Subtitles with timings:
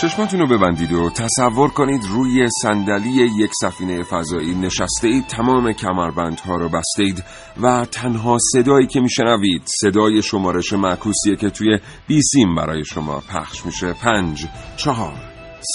[0.00, 6.56] چشماتون رو ببندید و تصور کنید روی صندلی یک سفینه فضایی نشسته اید تمام کمربندها
[6.56, 7.24] رو بسته اید
[7.62, 13.92] و تنها صدایی که میشنوید صدای شمارش معکوسیه که توی بیسیم برای شما پخش میشه.
[13.92, 15.16] پنج چهار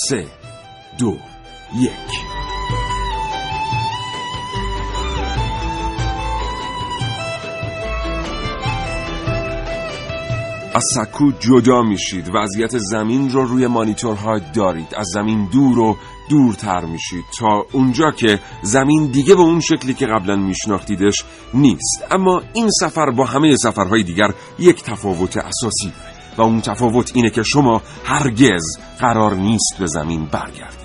[0.08, 0.26] سه
[1.00, 1.18] دو
[1.80, 2.35] یک.
[10.76, 14.88] از سکو جدا میشید وضعیت زمین رو روی مانیتورها دارید.
[14.98, 15.98] از زمین دور و
[16.30, 17.26] دورتر میشید.
[17.40, 22.04] تا اونجا که زمین دیگه به اون شکلی که قبلا میشناختیدش نیست.
[22.12, 25.94] اما این سفر با همه سفرهای دیگر یک تفاوت اساسی
[26.38, 30.85] و اون تفاوت اینه که شما هرگز قرار نیست به زمین برگردید.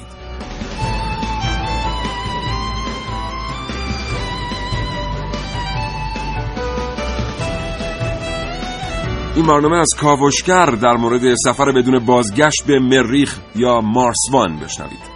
[9.41, 15.10] این برنامه از کاوشگر در مورد سفر بدون بازگشت به مریخ یا مارسوان بشنوید.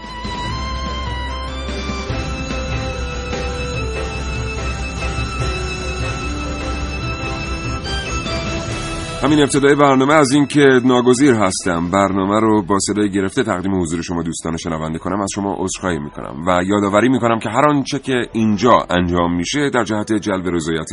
[9.25, 11.91] همین ابتدای برنامه از اینکه ناگزیر هستم.
[11.91, 15.21] برنامه رو با صدای گرفته تقدیم حضور شما دوستان شنونده کنم.
[15.21, 19.85] از شما عذرخواهی می‌کنم و یادآوری می‌کنم که هر آنچه که اینجا انجام میشه در
[19.85, 20.89] جهت جلب رضایت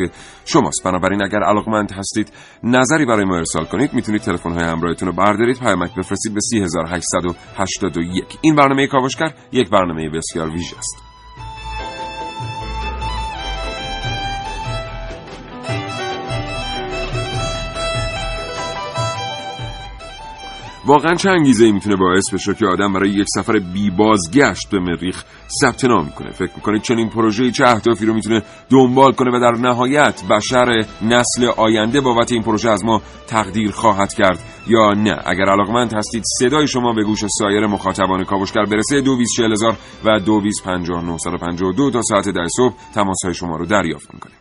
[0.46, 0.84] شماست.
[0.84, 2.32] بنابراین اگر علاقمند هستید
[2.64, 3.94] نظری برای ما ارسال کنید.
[3.94, 5.60] می‌تونید تلفن های همراهتون رو بردارید.
[5.60, 11.11] پیامک بفرستید به 3881 این برنامه کاوشگر یک برنامه بسیار ویژه است.
[20.86, 24.80] واقعا چه انگیزه ای می‌تونه باعث بشه که آدم برای یک سفر بی بازگشت به
[24.80, 25.24] مریخ
[25.62, 29.62] ثبت نام کنه؟ فکر می‌کنید چنین پروژه‌ای چه اهدافی رو می‌تونه دنبال کنه و در
[29.62, 35.46] نهایت بشر نسل آینده بابت این پروژه از ما تقدیر خواهد کرد یا نه؟ اگر
[35.46, 39.02] علاقمند هستید صدای شما به گوش سایر مخاطبان کاوشگر برسه.
[39.02, 39.18] دو
[39.52, 40.20] هزار و
[41.78, 44.41] دو تا ساعت ده صبح تماس های شما رو دریافت می‌کنه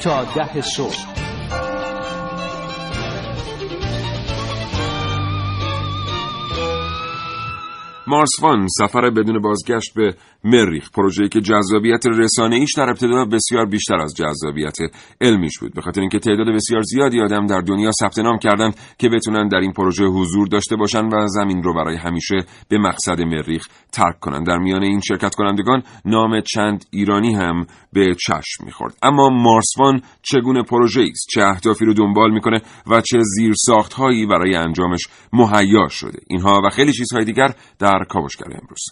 [0.00, 1.15] تا ده صبح.
[8.08, 12.06] مارسوان سفر بدون بازگشت به مریخ پروژه‌ای که جذابیت
[12.52, 14.76] ایش در ابتدا بسیار بیشتر از جذابیت
[15.20, 15.74] علمیش بود.
[15.74, 19.58] به خاطر اینکه تعداد بسیار زیادی آدم در دنیا ثبت نام کردند که بتونن در
[19.58, 22.36] این پروژه حضور داشته باشن و زمین رو برای همیشه
[22.68, 24.42] به مقصد مریخ ترک کنن.
[24.42, 28.94] در میان این شرکت کنندگان نام چند ایرانی هم به چشم می‌خورد.
[29.02, 35.00] اما مارسوان چگونه پروژه است؟ چه اهدافی رو دنبال می‌کنه و چه زیرساختهایی برای انجامش
[35.32, 37.48] مهیا شده؟ اینها و خیلی چیزهای دیگر
[37.78, 38.84] در کاوشگر امروز.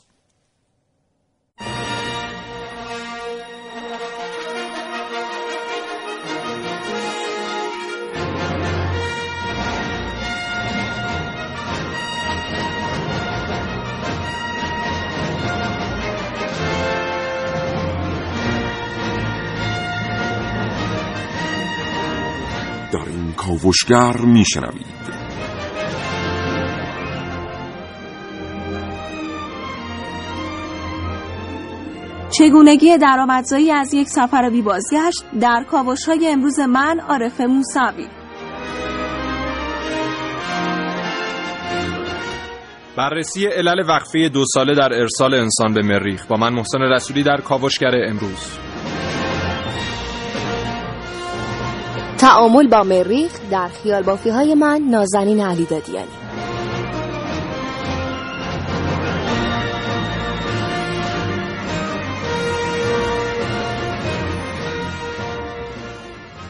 [22.93, 25.24] در این کاوشگر میشنوید.
[32.39, 38.07] چگونگی درآمدزایی از یک سفر بی بازگشت در کاوش های امروز من عارف موسوی.
[42.97, 47.41] بررسی علل وقفه دو ساله در ارسال انسان به مریخ با من محسن رسولی در
[47.41, 48.59] کاوشگر امروز.
[52.19, 56.24] تعامل با مریخ در خیال بافی های من نازنین علی دادیانی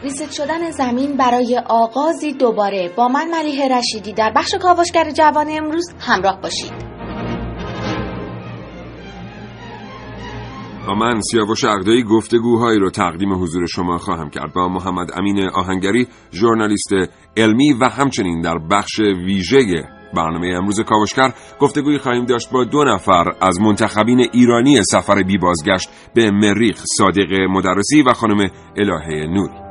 [0.05, 5.95] 'ریست شدن زمین برای آغازی دوباره با من ملیه رشیدی در بخش کاوشگر جوان امروز
[6.01, 6.73] همراه باشید.
[10.87, 14.53] با من سیاوش اقدایی گفتگوهایی رو تقدیم حضور شما خواهم کرد.
[14.53, 16.91] با محمد امین آهنگری ژورنالیست
[17.37, 19.85] علمی و همچنین در بخش ویژه
[20.17, 25.89] برنامه امروز کاوشگر گفتگوی خواهیم داشت با دو نفر از منتخبین ایرانی سفر بی بازگشت
[26.15, 29.64] به مریخ صادق مدرسی و خانم الهه نوری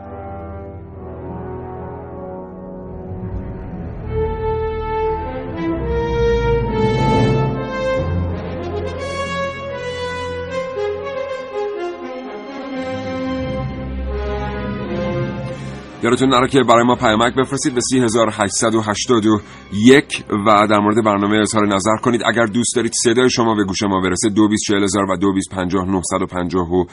[16.03, 21.95] یادتون نره که برای ما پیامک بفرستید به 3881 و در مورد برنامه اظهار نظر
[22.01, 22.21] کنید.
[22.25, 26.87] اگر دوست دارید صدای شما به گوش ما برسه 224000 و 2250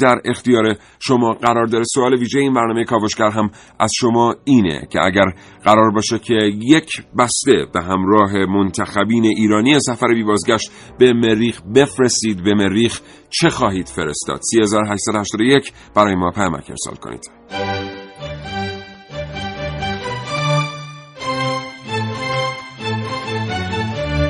[0.00, 1.84] در اختیار شما قرار داره.
[1.94, 5.24] سوال ویژه این برنامه کاوشگر هم از شما اینه که اگر
[5.64, 12.44] قرار باشه که یک بسته به همراه منتخبین ایرانی سفر بی بازگشت به مریخ بفرستید
[12.44, 13.00] به مریخ
[13.30, 17.30] چه خواهید فرستاد؟ 3881 برای ما پیامک ارسال کنید.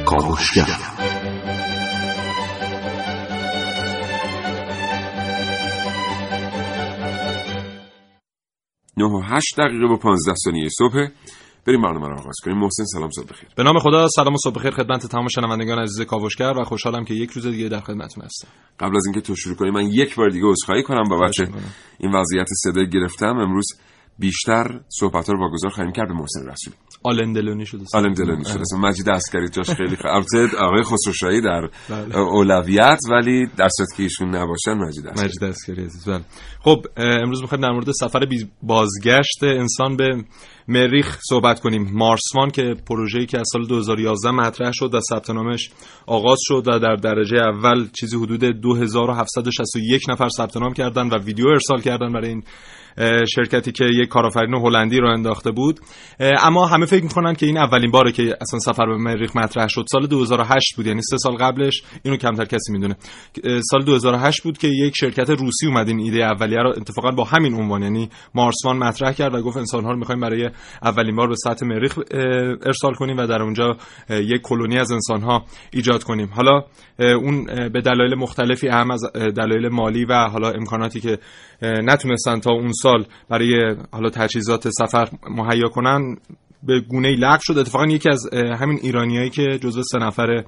[0.07, 0.67] کاوشگر
[8.97, 11.09] نه و هشت دقیقه و پانزده ثانیه صبح.
[11.67, 12.59] بریم برنامه رو آغاز کنیم.
[12.59, 13.49] محسن سلام صبح بخیر.
[13.57, 17.15] به نام خدا سلام و صبح بخیر خدمت تمام شنوندگان عزیز کاوشگر و خوشحالم که
[17.15, 18.49] یک روز دیگه در خدمتتون هستم.
[18.81, 21.35] قبل از اینکه تو شروع کنیم من یک بار دیگه عذرخواهی کنم بابت
[21.99, 23.39] این وضعیت صدای گرفتم.
[23.39, 23.67] امروز
[24.19, 26.77] بیشتر صحبت رو واگذار خواهیم کرد به محسن رسولی.
[27.03, 27.85] آلن دلونی شده.
[27.95, 28.79] آلن دلونی شده.
[28.79, 32.19] مجید اسکری جاش خیلی البته آقای خسروشاهی در بله.
[32.19, 36.25] اولویت ولی در صورت که ایشون نباشن مجید اسکری مجید اسکری عزیز بله.
[36.61, 38.21] خب امروز می‌خوایم در مورد سفر
[38.63, 40.25] بازگشت انسان به
[40.69, 41.91] مریخ صحبت کنیم.
[41.93, 45.71] مارسوان که پروژه‌ای که از سال 2011 مطرح شد و ثبت نامش
[46.07, 51.47] آغاز شد و در درجه اول چیزی حدود 2761 نفر ثبت نام کردن و ویدیو
[51.49, 52.43] ارسال کردن برای این
[53.35, 55.81] شرکتی که یک کارآفرین هلندی رو انداخته بود.
[56.21, 59.85] اما همه فکر می‌کنن که این اولین باره که اصلا سفر به مریخ مطرح شد.
[59.93, 61.83] سال 2008 بود یعنی سه سال قبلش.
[62.03, 62.97] اینو کمتر کسی می‌دونه.
[63.71, 67.55] سال 2008 بود که یک شرکت روسی اومد این ایده اولیه رو اتفاقا با همین
[67.55, 70.51] عنوان یعنی مارسوان مطرح کرد و گفت انسان ها رو می‌خوایم برای
[70.83, 71.99] اولین بار به سطح مریخ
[72.67, 73.77] ارسال کنیم و در اونجا
[74.11, 76.29] یک کلونی از انسان ها ایجاد کنیم.
[76.33, 76.63] حالا
[76.99, 81.19] اون به دلایل مختلفی اهم از دلایل مالی و حالا امکاناتی که
[81.63, 86.17] نتونستن تا اون سال برای حالا تجهیزات سفر مهیا کنن
[86.63, 87.59] به گونه لغو شد.
[87.59, 90.45] اتفاقا یکی از همین ایرانیایی که جزو سه نفر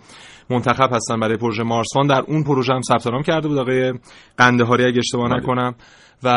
[0.51, 3.59] منتخب هستن برای پروژه مارسوان در اون پروژه هم ثبت نام کرده بود.
[3.59, 3.93] آقای
[4.37, 5.39] قندهاری اگه اشتباه بله.
[5.39, 5.75] نکنم.
[6.23, 6.37] و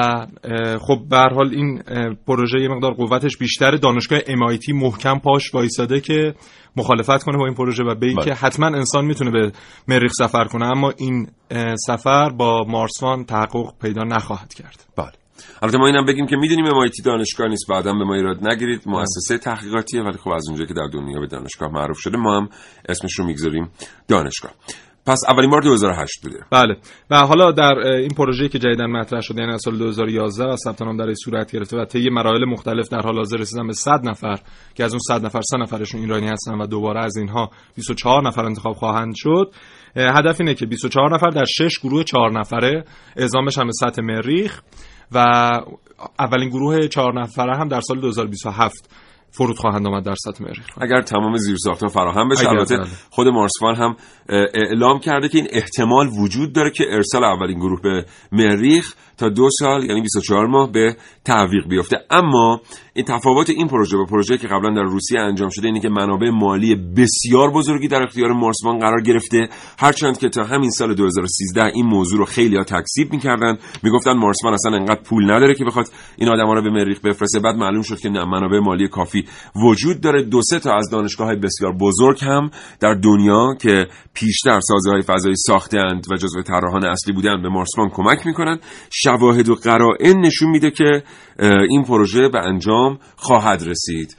[0.79, 1.81] خب به حال این
[2.27, 6.33] پروژه یه مقدار قوتش بیشتر دانشگاه MIT محکم پاش وایساده که
[6.75, 9.51] مخالفت کنه با این پروژه و به که حتما انسان می‌تونه به
[9.87, 10.65] مریخ سفر کنه.
[10.65, 11.27] اما این
[11.87, 14.85] سفر با مارسوان تحقق پیدا نخواهد کرد.
[14.97, 15.20] بله.
[15.61, 18.81] البته ما اینم بگیم که می‌دونیم MIT دانشگاه نیست بعدا به ما ایراد نگیرید.
[18.85, 22.49] مؤسسه تحقیقاتیه ولی خب از اونجایی که در دنیا به دانشگاه معروف شده ما هم
[22.89, 23.69] اسمش رو می‌گذاریم
[24.07, 24.51] دانشگاه.
[25.05, 26.37] پس اولین بار 2008 بوده.
[26.51, 26.77] بله.
[27.09, 30.81] و حالا در این پروژه‌ای که جدیدن مطرح شده یعنی از سال 2011 و ثبت
[30.81, 34.39] نام در صورت گرفته و طی مراحل مختلف در حال حاضر رسیدن به 100 نفر
[34.75, 38.45] که از اون 100 نفر 3 نفرشون ایرانی هستن و دوباره از اینها 24 نفر
[38.45, 39.53] انتخاب خواهند شد.
[39.95, 44.61] هدف اینه که 24 نفر در 6 گروه 4 نفره اعزام بشن به سطح مریخ.
[45.11, 45.17] و
[46.19, 48.89] اولین گروه 4 نفره هم در سال 2027
[49.31, 52.87] فرود خواهند آمد در سطح مریخ اگر تمام زیرساختها فراهم بشه البته بله.
[53.09, 53.95] خود مارسفان هم
[54.31, 59.49] اعلام کرده که این احتمال وجود داره که ارسال اولین گروه به مریخ تا دو
[59.59, 60.95] سال یعنی 24 ماه به
[61.25, 61.97] تعویق بیفته.
[62.09, 62.61] اما
[62.93, 66.29] این تفاوت این پروژه با پروژه که قبلا در روسیه انجام شده اینه که منابع
[66.29, 69.49] مالی بسیار بزرگی در اختیار مارسوان قرار گرفته.
[69.79, 73.57] هرچند که تا همین سال 2013 این موضوع رو خیلی ها تکذیب می‌کردن.
[73.83, 77.39] می‌گفتن مارسوان اصلا انقدر پول نداره که بخواد این آدما رو به مریخ بفرسته.
[77.39, 80.23] بعد معلوم شد که نه منابع مالی کافی وجود داره.
[80.23, 83.87] دو سه تا از دانشگاه های بسیار بزرگ هم در دنیا که
[84.21, 88.59] پیشتر سازه های فضایی ساختند و جزو طراحان اصلی بودن به مارسوان کمک می‌کنن
[88.93, 91.03] شواهد و قرائن نشون میده که
[91.69, 94.17] این پروژه به انجام خواهد رسید.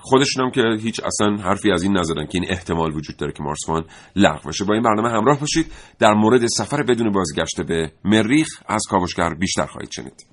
[0.00, 3.42] خودشون هم که هیچ اصلا حرفی از این نزدن که این احتمال وجود داره که
[3.42, 3.84] مارسوان
[4.16, 4.64] لغو بشه.
[4.64, 5.66] با این برنامه همراه باشید.
[5.98, 10.31] در مورد سفر بدون بازگشت به مریخ از کاوشگر بیشتر خواهید شنید.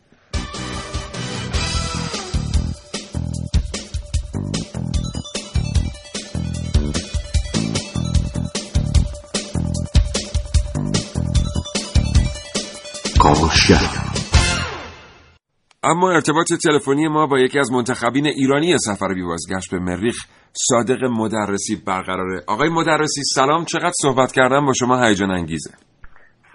[15.84, 20.16] اما ارتباط تلفنی ما با یکی از منتخبین ایرانی سفر بیوازگشت به مریخ
[20.54, 22.42] صادق مدرسی برقراره.
[22.48, 23.66] آقای مدرسی سلام.
[23.66, 25.72] چقدر صحبت کردم با شما هیجان انگیزه.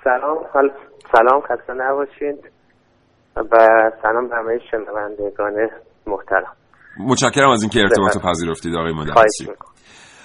[0.04, 0.38] سلام.
[0.54, 0.70] حال
[1.12, 1.40] سلام.
[1.40, 2.52] خسته نباشید.
[3.36, 3.56] و
[4.02, 5.52] سلام به همه شنوندگان
[6.06, 6.52] محترم.
[6.98, 9.48] متشکرم از اینکه ارتباط پذیرفتید آقای مدرسی.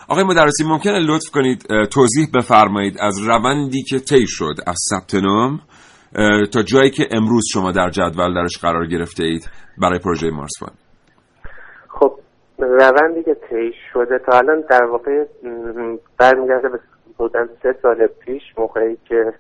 [0.08, 5.60] آقای مدرسی ممکنه لطف کنید توضیح بفرمایید از روندی که طی شد از ثبت نام.
[6.54, 10.72] تا جایی که امروز شما در جدول درش قرار گرفته اید برای پروژه مارسوان
[11.88, 12.20] خب
[12.60, 15.26] روندی که طی شده تا الان در واقع
[16.20, 16.80] برمیگرده به
[17.18, 19.34] بودن سه سال پیش موقعی که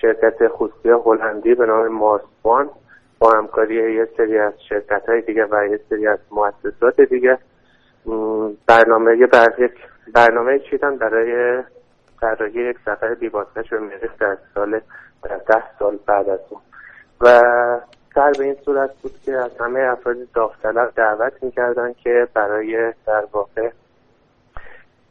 [0.00, 2.70] شرکت خصوصی هلندی به نام مارسوان
[3.18, 7.38] با همکاری یه سری از شرکت های دیگه و یه سری از مؤسسات دیگه
[8.66, 9.48] برنامه یه بر...
[10.14, 11.62] برنامه چیدن برای
[12.20, 14.80] طراحی یک سفر بیبازگشت به مریخ در سال
[15.36, 16.60] ده سال بعد از اون.
[17.20, 17.40] و
[18.14, 23.24] سر به این صورت بود که از همه افراد داوطلب دعوت می‌کردن که برای در
[23.32, 23.70] واقع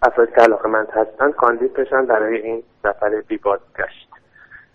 [0.01, 4.09] افرادی که علاقه مند هستن کاندید بشن برای این سفر بیبازگشت.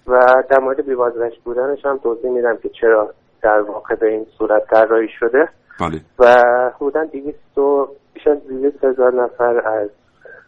[0.07, 4.67] و در مورد بیبازگشت بودنش هم توضیح میدم که چرا در واقع به این صورت
[4.67, 5.49] طراحی شده.
[5.81, 6.01] بله.
[6.19, 6.45] و
[6.77, 9.89] حدودا دیویست و بیش از دیویست هزار نفر از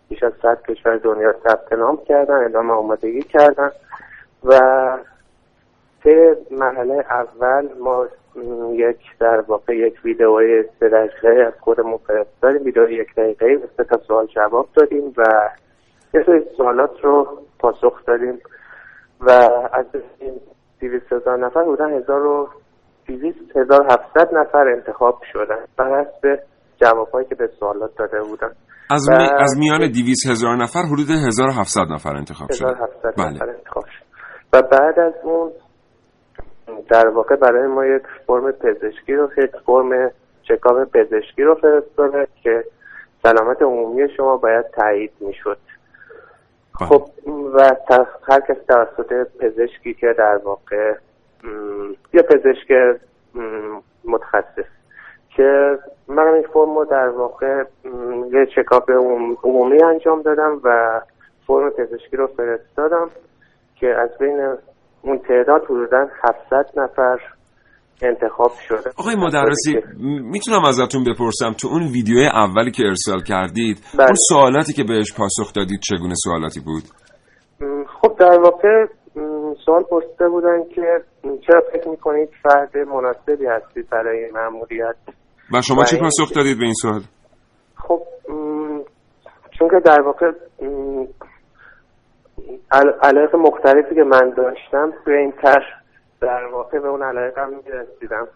[0.08, 3.70] بیش از صد کشور دنیا ثبت نام کردن اعلام آمادگی کردن.
[4.44, 4.58] و
[6.04, 8.06] سه مرحله اول ما
[8.72, 13.84] یک در واقع یک ویدئوی سه دقیقه از خودمون فرستادیم ویدئو یک دقیقه و سه
[13.84, 15.50] تا سوال جواب دادیم و
[16.14, 18.38] یه سری سوالات رو پاسخ دادیم
[19.20, 19.30] و
[19.72, 19.86] از
[20.18, 20.40] این
[20.80, 22.48] دیویست هزار نفر بودن هزار و
[23.06, 26.42] دیویست هزار هفتصد نفر انتخاب شدن بر حسب
[26.76, 28.50] جوابهایی که به سوالات داده بودن.
[28.90, 29.16] از, می...
[29.38, 33.34] از میان دیویست هزار نفر حدود هزار هفتصد نفر انتخاب شد هزار هفتصد بله.
[33.34, 34.03] نفر انتخاب شد
[34.54, 35.52] و بعد از اون
[36.88, 40.10] در واقع برای ما یک فرم پزشکی رو یک فرم
[40.42, 42.64] چکاپ پزشکی رو فرستاده که
[43.22, 45.58] سلامت عمومی شما باید تایید می‌شد.
[46.74, 47.08] خب.
[47.54, 47.76] و
[48.28, 50.94] هر کس توسط پزشکی که در واقع
[52.12, 52.98] یا پزشک
[54.04, 54.70] متخصص
[55.36, 57.64] که من این فرم رو در واقع
[58.32, 58.90] یه چکاپ
[59.44, 61.00] عمومی انجام دادم و
[61.46, 63.10] فرم پزشکی رو فرستادم.
[63.80, 64.56] که از بین
[65.02, 67.18] اون تعداد حدودا 700 نفر
[68.02, 68.90] انتخاب شده.
[68.96, 69.74] آقای مدرسی
[70.22, 74.06] می‌تونم ازتون بپرسم تو اون ویدیو اولی که ارسال کردید بله.
[74.06, 76.82] اون سوالاتی که بهش پاسخ دادید چگونه سوالاتی بود؟
[78.00, 78.86] خب در واقع
[79.66, 80.82] سوال پرسیده بودن که
[81.46, 84.96] چرا فکر می‌کنید فرد مناسبی هستید برای مأموریت؟
[85.52, 87.00] و شما چی پاسخ دادید به این سوال؟
[87.76, 88.02] خب
[89.58, 90.30] چون که در واقع
[93.02, 95.66] علایق مختلفی که من داشتم توی این طرح
[96.20, 98.28] در واقع به اون علایق هم می‌رسیدم.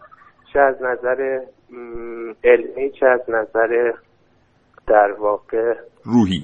[0.53, 1.39] چه از نظر
[2.43, 3.93] علمی چه از نظر
[4.87, 5.73] در واقع
[6.05, 6.43] روحی.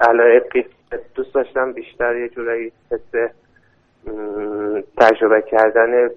[0.00, 0.66] علایقی.
[1.14, 3.30] دوست داشتم بیشتر یه جورایی حس
[4.98, 6.10] تجربه کردن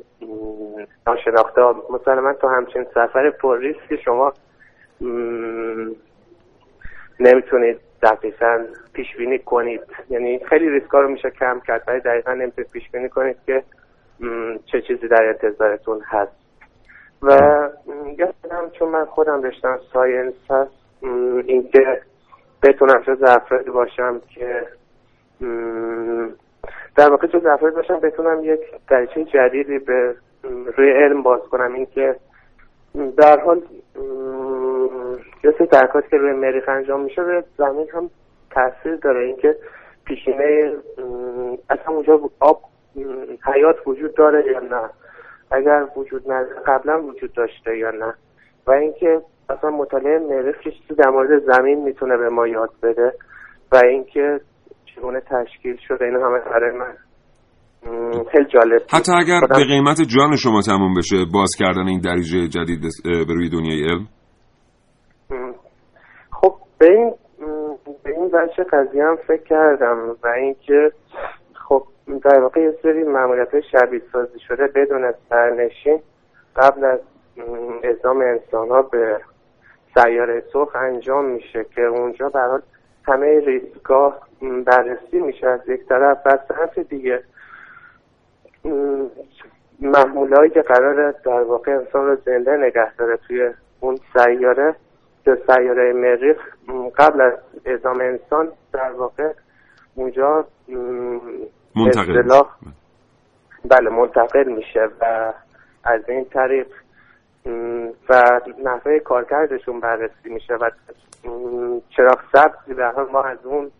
[1.07, 4.33] ناشناخته مثلا تو همچین سفر پر ریسک شما
[7.19, 9.81] نمی‌تونید دقیقا پیش بینی کنید.
[10.09, 13.63] یعنی خیلی ریسک رو میشه کم کرد ولی دقیقا نمی‌تونید پیش بینی کنید که
[14.65, 16.31] چه چیزی در انتظارتون هست.
[17.21, 17.31] و
[18.17, 20.71] یادم چون من خودم رشتم ساینس هست
[21.45, 22.01] اینکه
[22.63, 24.67] بتونم جز افرادی باشم که
[26.95, 30.15] در واقع جز افرادی باشم بتونم یک دریچه جدیدی به
[30.77, 31.73] روی علم باز کنم.
[31.73, 32.15] اینکه
[33.17, 33.61] در حال
[35.47, 35.67] یه سری
[36.09, 38.09] که روی مریخ انجام میشه روی زمین هم
[38.51, 39.25] تاثیر داره.
[39.25, 39.55] اینکه
[40.05, 40.73] پیشینه
[41.69, 42.61] اصلا اونجا آب
[43.53, 44.89] حیات وجود داره یا نه؟
[45.51, 48.13] اگر وجود نداره قبلا وجود داشته یا نه؟
[48.67, 53.13] و اینکه اصلا مطالعه مریخ چیزی در مورد زمین می‌تونه به ما یاد بده
[53.71, 54.39] و اینکه
[54.85, 56.05] چگونه تشکیل شده.
[56.05, 56.93] اینو همه برای من
[58.31, 62.81] خیلی جالب حتی اگر به قیمت جان شما تموم بشه باز کردن این دریجه جدید
[63.03, 64.07] به روی دنیای علم.
[66.77, 67.13] به این
[68.03, 70.91] به این وجه قضیه هم فکر کردم و اینکه
[71.53, 71.83] خب
[72.23, 75.99] در واقع یه سری معمولیت شبیه سازی شده بدون سرنشین
[76.55, 76.99] قبل از
[77.83, 79.21] اعزام انسان ها به
[79.93, 82.61] سیاره سرخ انجام میشه که اونجا برای
[83.07, 84.13] همه ریسکا
[84.65, 86.17] بررسی میشه از یک طرف.
[86.25, 87.23] و طرف دیگه
[89.79, 94.75] محموله که قرار در واقع انسان رو زنده نگه داره توی اون سیاره
[95.27, 96.37] به سیاره مریخ
[96.97, 97.33] قبل از
[97.65, 99.33] اعزام انسان در واقع
[99.95, 100.45] اونجا
[101.75, 102.43] منتقل
[103.65, 105.33] بله منتقل میشه و
[105.83, 106.67] از این طریق
[108.09, 110.69] و نحوه کارکردشون بررسی میشه و
[111.89, 113.71] چراغ سبزی به حال ما از اون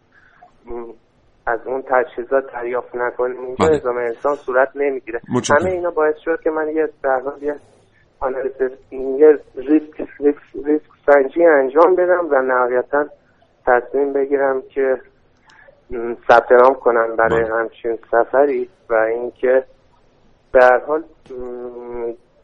[1.47, 3.73] از اون تجهیزات دریافت نکنیم اینجا بله.
[3.73, 5.21] اعزام انسان صورت نمی‌گیره.
[5.59, 7.55] همه اینا باعث شد که من یه در حال یه
[8.19, 8.51] آنالیز
[8.91, 13.05] یه ریسک, ریسک, ریسک سنجی انجام بدم و نهایتا
[13.65, 14.97] تصمیم بگیرم که
[16.27, 17.53] ثبت نام کنم برای بله.
[17.55, 19.63] همچین سفری و اینکه
[20.51, 21.03] به هر حال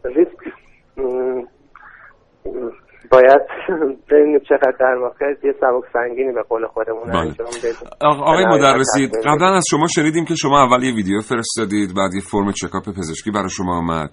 [0.05, 0.37] ریسک
[3.11, 3.41] باید
[4.11, 7.17] ببینیم چقدر در واقع یه سبک سنگینی به قول خودمون بله.
[7.17, 11.95] انجام بدیم آق- آقای مدرسی قبلا از شما شنیدیم که شما اول یه ویدیو فرستادید
[11.95, 14.09] بعد یه فرم چکاپ پزشکی برای شما آمد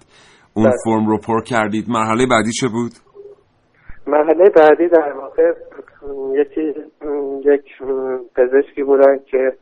[0.53, 0.75] اون بله.
[0.85, 2.91] فرم رو پر کردید مرحله بعدی چه بود
[4.07, 5.53] مرحله بعدی در واقع
[6.33, 6.73] یکی
[7.45, 7.65] یک
[8.35, 9.53] پزشکی بودن که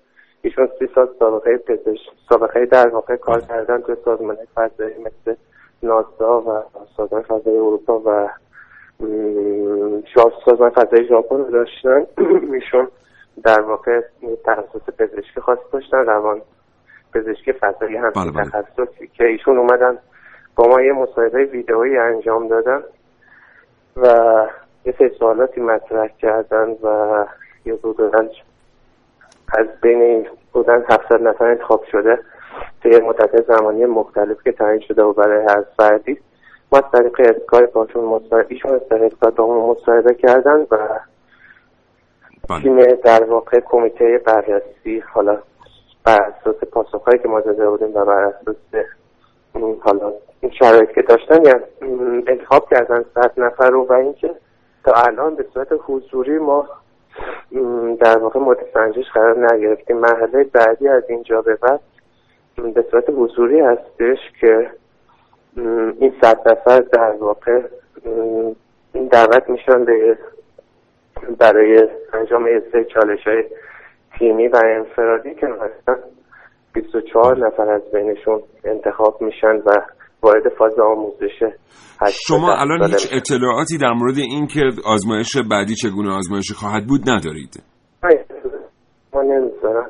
[0.42, 5.36] ایشون سی سال سابقه پزشک سابقه در واقع کار کردن توی سازمان فضایی مثل
[5.84, 6.64] ناسا و
[6.98, 8.30] سازمان فضایی اروپا و
[10.46, 12.06] سازمان فضایی ژاپن رو داشتن
[12.54, 12.88] ایشون
[13.44, 14.02] در واقع
[14.46, 16.42] تخصص پزشکی خاص داشتن روان
[17.14, 18.44] پزشکی فضایی هم بله، بله.
[18.44, 19.98] تخصصی که ایشون اومدن
[20.60, 22.84] با ما یه مصاحبه ویدئویی انجام دادن
[23.98, 24.08] و
[24.86, 27.26] یه سری سوالاتی مطرح کردن و
[27.66, 28.30] یه بودن
[29.54, 32.20] از بین بودن 700 نفر انتخاب شده
[32.84, 36.18] طی مدت زمانی مختلف که تعیین شده و برای هر فردی.
[36.72, 40.78] ما از طریق اسکایپ باشون مصاحبه ایشون از طریق ما مصاحبه کردن و
[42.50, 42.62] بله.
[42.62, 45.38] تیم در واقع کمیته بررسی حالا
[46.04, 48.56] بر اساس پاسخهایی که ما داده بودیم و بر اساس
[49.82, 51.64] حالا این شرایط که داشتن یعنی
[52.28, 54.36] انتخاب کردن صد نفر رو و اینکه
[54.84, 56.68] تا الان به صورت حضوری ما
[58.00, 59.98] در واقع مورد سنجش قرار نگرفتیم.
[59.98, 61.80] مرحله بعدی از اینجا به بعد
[62.74, 64.70] به صورت حضوری هستش که
[66.00, 67.62] این صد نفر در واقع
[69.12, 70.18] دعوت میشن به
[71.38, 73.44] برای انجام سری چالش های
[74.20, 76.00] تیمی و انفرادی که مثلا
[76.74, 79.82] 24 نفر از بینشون انتخاب میشن و
[80.22, 81.44] وارد فاز آموزش
[82.12, 83.10] شما الان هیچ.
[83.14, 87.64] اطلاعاتی در مورد این که آزمایش بعدی چگونه آزمایشی خواهد بود ندارید
[89.14, 89.90] ما نمی‌ذارم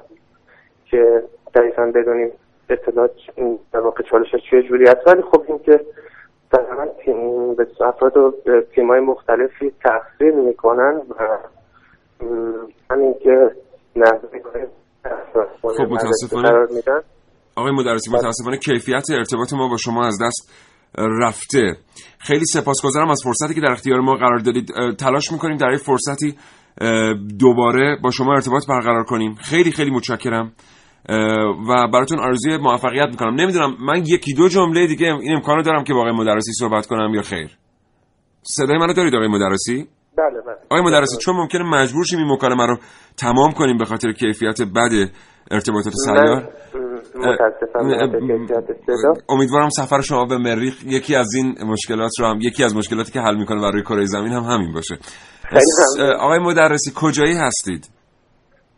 [0.91, 1.23] که
[1.55, 2.31] دقیقا بدونیم
[2.69, 5.85] اطلاعات این در واقع چالش چه جوری هست ولی خب این که
[6.51, 8.33] در من تیم به افراد و
[8.75, 11.37] تیم های مختلفی تقسیم می‌کنن و
[12.91, 13.55] همین که
[14.43, 14.67] کار
[15.61, 16.67] خب، متاسفانه.
[17.55, 20.51] آقای مدرسی متاسفانه کیفیت ارتباط ما با شما از دست
[20.97, 21.77] رفته.
[22.19, 24.71] خیلی سپاسگزارم از فرصتی که در اختیار ما قرار دادید.
[24.99, 26.35] تلاش می‌کنیم در این فرصتی
[27.39, 29.35] دوباره با شما ارتباط برقرار کنیم.
[29.35, 30.51] خیلی خیلی متشکرم.
[31.69, 33.35] و براتون آرزوی موفقیت می‌کنم.
[33.35, 37.13] نمی‌دونم من یکی دو جمله دیگه این امکانو دارم که با آقای مدرسی صحبت کنم
[37.13, 37.57] یا خیر.
[38.43, 40.55] صدای منو دارید آقای مدرسی؟ بله بله.
[40.69, 42.77] آقای مدرسی چون ممکنه مجبور شیم این مکالمه رو
[43.17, 45.09] تمام کنیم به خاطر کیفیت بد
[45.51, 46.49] ارتباطات سیار.
[47.15, 53.11] متاسفم امیدوارم سفر شما به مریخ یکی از این مشکلات رو هم یکی از مشکلاتی
[53.11, 54.97] که حل می‌کنه برای کره زمین هم همین باشه.
[56.19, 57.89] آقای مدرسی کجایی هستید؟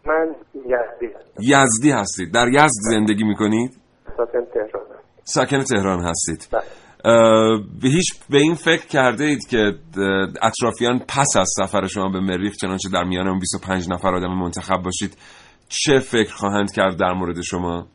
[0.05, 2.33] من یزدی یزدی هستید.
[2.33, 3.77] در یزد زندگی می‌کنید؟
[4.17, 4.85] ساکن تهران.
[5.23, 6.47] ساکن تهران هستید.
[6.51, 6.61] بله.
[7.81, 9.73] به هیچ به این فکر کرده اید که
[10.41, 14.81] اطرافیان پس از سفر شما به مریخ چنانچه در میان اون 25 نفر آدم منتخب
[14.83, 15.17] باشید
[15.69, 17.87] چه فکر خواهند کرد در مورد شما؟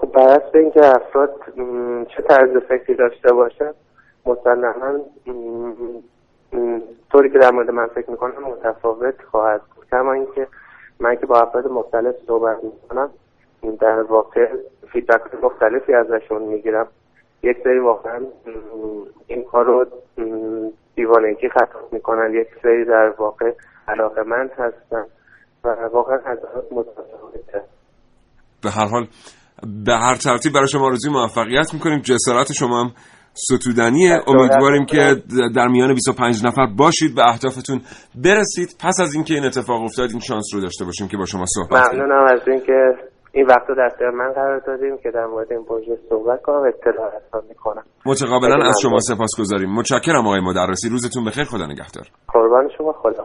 [0.00, 1.34] خب بر اساس اینکه افراد
[2.08, 3.70] چه طرز فکری داشته باشن
[4.26, 5.00] مسلما
[7.12, 9.86] طوری که در مورد من فکر می‌کنم متفاوت خواهد بود.
[9.90, 10.46] کما اینکه
[11.00, 13.10] من که با افراد مختلف صحبت می‌کنم
[13.80, 14.48] در واقع
[14.92, 16.86] فیدبک مختلفی ازشون می‌گیرم.
[17.42, 18.20] یک سری واقعا
[19.26, 19.86] این کار رو
[20.94, 22.34] دیوانگی خطاب می‌کنن.
[22.34, 23.52] یک سری در واقع
[23.88, 25.06] علاقه مند هستن
[25.64, 26.38] و واقعا از
[26.72, 27.62] متفاوته
[28.62, 29.06] به هر حال
[29.84, 32.00] به هر ترتیب برای شما آرزوی موفقیت می‌کنیم.
[32.00, 32.92] جسارت شما هم
[33.34, 34.20] ستودنیه.
[34.26, 35.22] امیدواریم که
[35.54, 37.80] در میان 25 نفر باشید به اهدافتون
[38.14, 38.68] برسید.
[38.80, 41.88] پس از اینکه این اتفاق افتاد این شانس رو داشته باشیم که با شما صحبت
[41.88, 42.02] کنیم.
[42.02, 42.94] ممنونم از اینکه
[43.32, 46.56] این وقت رو در اختیار من قرار دادیم که در مورد این پروژه صحبت کنم.
[46.56, 47.82] و اطلاعات می‌کنم.
[48.06, 49.00] متقابلا از شما ممنون.
[49.00, 50.88] سپاس گذاریم متشکرم آقای مدرسی.
[50.88, 51.44] روزتون بخیر.
[51.44, 52.06] خدا نگهدار.
[52.28, 52.92] قربان شما.
[52.92, 53.24] خدا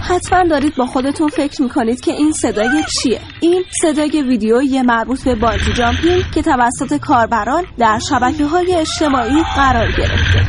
[0.00, 3.20] حتما دارید با خودتون فکر می‌کنید که این صدای چیه.
[3.40, 9.88] این صدای ویدیویی مربوط به بانجی جامپینگ که توسط کاربران در شبکه های اجتماعی قرار
[9.98, 10.46] گرفته.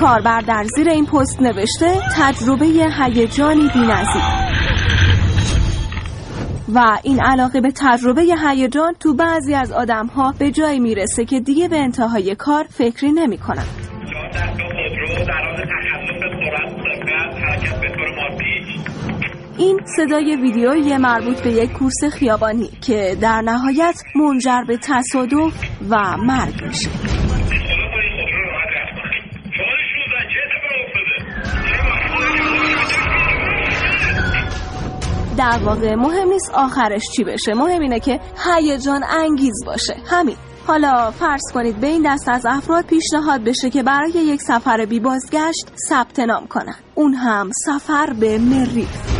[0.00, 4.22] کاربر در زیر این پست نوشته تجربه هیجانی بی‌نظیر.
[6.74, 11.68] و این علاقه به تجربه هیجان تو بعضی از آدمها به جایی می‌رسه که دیگه
[11.68, 13.38] به انتهای کار فکری نمی
[19.58, 25.52] این صدای ویدیویی مربوط به یک کورس خیابانی که در نهایت منجر به تصادف
[25.90, 26.90] و مرگ میشه.
[35.38, 37.54] در واقع مهم نیست آخرش چی بشه.
[37.54, 39.96] مهم اینه که هیجان انگیز باشه.
[40.06, 40.36] همین.
[40.66, 45.00] حالا فرض کنید به این دست از افراد پیشنهاد بشه که برای یک سفر بی
[45.00, 46.76] بازگشت ثبت نام کنن.
[46.94, 49.17] اون هم سفر به مریخ.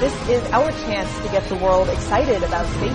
[0.00, 2.94] This is our chance to get the world excited about again.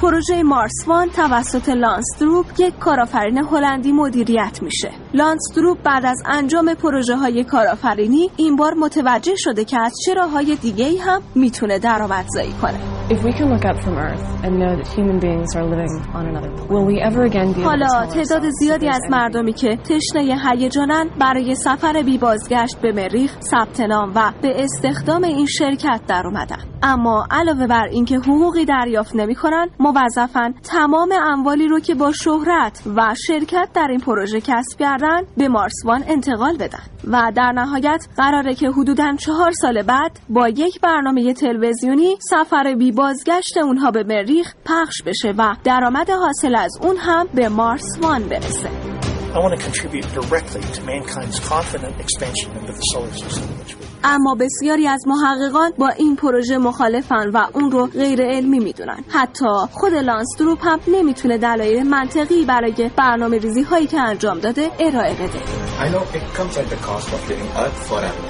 [0.00, 4.90] پروژه مارس وان توسط لانس دروپ یک کارآفرین هلندی مدیریت میشه.
[5.14, 5.40] لانس
[5.82, 11.00] بعد از انجام پروژه های کارآفرینی این بار متوجه شده که از چه راههای دیگه
[11.00, 12.93] هم می‌تونه درآمدزایی کنه.
[13.10, 16.26] If we can look up from Earth and know that human beings are living on
[16.26, 19.76] another planet, will we ever again be able to حالا تعداد زیادی از مردمی که
[19.76, 26.00] تشنه هیجانن برای سفر بی بازگشت به مریخ ثبت نام و به استخدام این شرکت
[26.08, 32.12] در اومدن اما علاوه بر اینکه حقوقی دریافت نمی‌کنن موظفن تمام اموالی رو که با
[32.12, 36.82] شهرت و شرکت در این پروژه کسب کردن به مارسوان انتقال بدن.
[37.10, 42.92] و در نهایت قراره که حدودا چهار سال بعد با یک برنامه تلویزیونی سفر بی
[42.92, 48.28] بازگشت اونها به مریخ پخش بشه و درآمد حاصل از اون هم به مارس وان
[48.28, 48.93] برسه.
[49.34, 53.88] I want to contribute directly to mankind's confident expansion into the solar system, which would
[54.04, 59.04] اما بسیاری از محققان با این پروژه مخالفن و اون رو غیر علمی می‌دونن.
[59.08, 64.70] حتی خود لانس دروپ هم نمی‌تونه دلایل منطقی برای برنامه ریزی هایی که انجام داده
[64.80, 65.38] ارائه بده.
[65.80, 68.26] I know it comes at the cost of living Earth forever,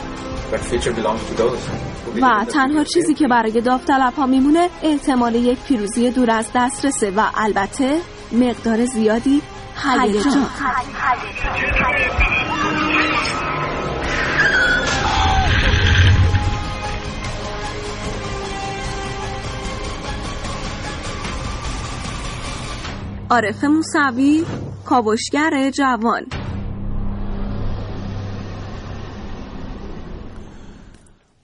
[0.50, 4.68] but future belongs to those who believe و تنها چیزی که برای داوطلب ها میمونه
[4.82, 7.98] احتمال یک پیروزی دور از دسترسه و البته
[8.32, 9.42] مقدار زیادی
[9.82, 10.46] هیجان
[23.30, 24.44] عارف موسوی
[24.86, 26.22] کاوشگر جوان.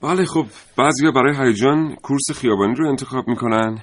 [0.03, 3.79] بله خب بعضیا برای هیجان کورس خیابانی رو انتخاب می‌کنن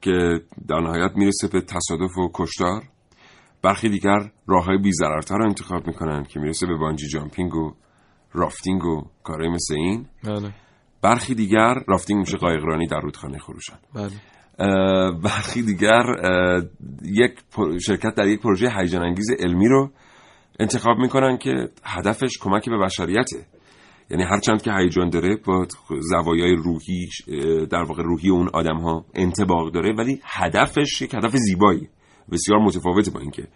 [0.00, 2.82] که در نهایت می‌رسه به تصادف و کشتار.
[3.62, 7.74] برخی دیگر راه های بیزررتر رو انتخاب می‌کنن که می‌رسه به بانجی جامپینگ و
[8.32, 10.06] رافتینگ و کارهای مثل این.
[10.24, 10.54] بله.
[11.02, 14.10] برخی دیگر رافتینگ میشه قایقرانی در رودخانه خروشان بله.
[15.22, 16.02] برخی دیگر
[17.04, 17.32] یک
[17.86, 19.90] شرکت در یک پروژه هیجان انگیز علمی رو
[20.60, 23.46] انتخاب می‌کنن که هدفش کمک به بشریته
[24.10, 25.66] یعنی هرچند که هیجان داره با
[26.00, 27.08] زوایای روحی
[27.70, 31.88] در واقع روحی اون آدم ها انتباق داره ولی هدفش یک هدف زیبایی.
[32.30, 33.48] بسیار متفاوته با اینکه.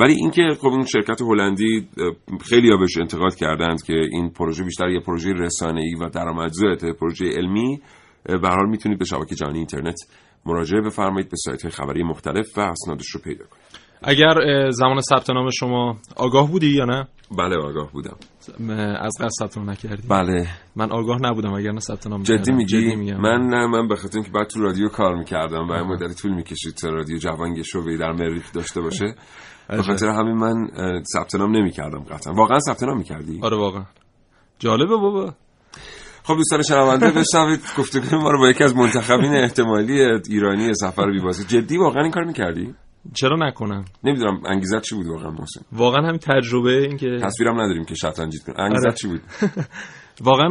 [0.00, 1.88] ولی اینکه خب اون شرکت هلندی
[2.40, 7.80] خیلی بهش انتقاد کردند که این پروژه بیشتر یه پروژه رسانه‌ای و درآمدزا پروژه علمی.
[8.24, 9.98] به حال می‌تونید به شبکه جهانی اینترنت
[10.46, 13.87] مراجعه بفرمایید به سایت خبری مختلف و اسنادش رو پیدا کنید.
[14.02, 14.34] اگر
[14.70, 17.08] زمان ثبت نام شما آگاه بودی یا نه؟
[17.38, 18.16] بله آگاه بودم.
[19.00, 20.48] از قصد ثبت نام نکردی؟ بله.
[20.76, 22.52] من آگاه نبودم اگر نه ثبت نام جدی.
[22.52, 26.16] میگی؟ من نه من به خاطر اینکه بعد تو رادیو کار می‌کردم و این مدت
[26.22, 29.14] طول می‌کشید تا رادیو جوان یه شعبه‌ای در مریخ داشته باشه.
[29.68, 30.68] به خاطر همین من
[31.12, 32.34] ثبت نام نمی‌کردم قطعا.
[32.34, 33.84] واقعا ثبت نام می‌کردی؟ آره واقعا.
[34.58, 35.34] جالبه بابا.
[36.24, 41.20] خب دوستان شنونده بشنوید گفتگوی ما رو با یکی از منتخبین احتمالی ایرانی سفر بی
[41.20, 42.74] بازی جدی واقعا این کار می‌کردی؟
[43.14, 45.60] چرا نکنم؟ نمی‌دونم انگیزت چی بود واقعا محسن.
[45.72, 48.60] واقعا همین تجربه این که تصویرم نداریم که شطرنجیت کنه.
[48.60, 48.94] انگیزت آره.
[48.94, 49.20] چی بود؟
[50.28, 50.48] واقعا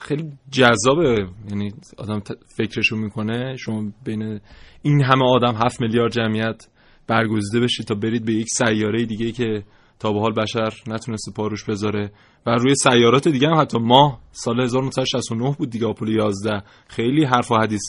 [0.00, 1.26] خیلی جذابه.
[1.50, 2.22] یعنی آدم
[2.56, 3.56] فکرشو می‌کنه.
[3.56, 4.40] شما بین
[4.82, 6.66] این همه آدم هفت میلیارد جمعیت
[7.06, 9.62] برگزیده بشید تا برید به یک سیاره دیگه که
[9.98, 12.10] تا به حال بشر نتونسته پاروش بذاره.
[12.46, 17.52] و روی سیارات دیگه هم حتی ماه سال 1969 بود دیگه آپولو 11 خیلی حرف
[17.52, 17.82] و حدیث.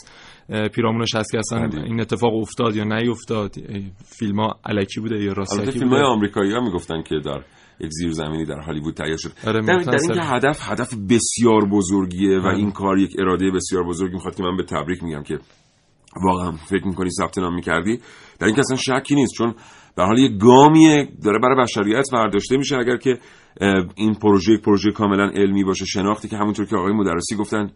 [0.48, 1.70] پیرامونش هست که اصلا.
[1.84, 3.56] این اتفاق افتاد یا نیفتاد
[4.06, 7.42] فیلم ها علکی بوده یا راستکی فیلم های بوده آمریکایی ها می‌گفتن که در
[7.80, 9.98] یک زیرزمینی در هالیوود تهیه شد آره، در, در.
[10.02, 12.58] اینکه هدف هدف بسیار بزرگیه و آره.
[12.58, 15.40] این کار یک اراده بسیار بزرگی می‌خواد که من به تبریک میگم که
[16.24, 18.00] واقعا فکر می‌کنی ثبت نام می‌کردی
[18.40, 19.56] در این که اصلا شکی نیست چون
[19.98, 23.18] در حال یک گامیه داره برای بشریت برداشته میشه اگر که
[23.96, 25.86] این پروژه یک پروژه کاملا علمی باشه.
[25.86, 27.72] شناختی که همونطور که آقای مدرسی گفتن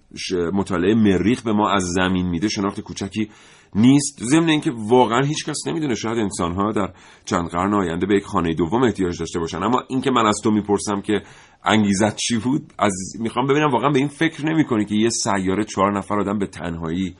[0.53, 3.29] مطالعه مریخ به ما از زمین میده شناخت کوچکی
[3.75, 4.23] نیست.
[4.23, 6.93] ضمن اینکه واقعا هیچ کس نمی‌دونه شاید انسان ها در
[7.25, 9.63] چند قرن آینده به یک خانه دوم احتیاج داشته باشن.
[9.63, 11.21] اما اینکه من از تو می‌پرسم که
[11.63, 15.97] انگیزت چی بود از می‌خوام ببینم واقعا به این فکر نمی‌کنی که یه سیاره چهار
[15.97, 17.15] نفر آدم به تنهایی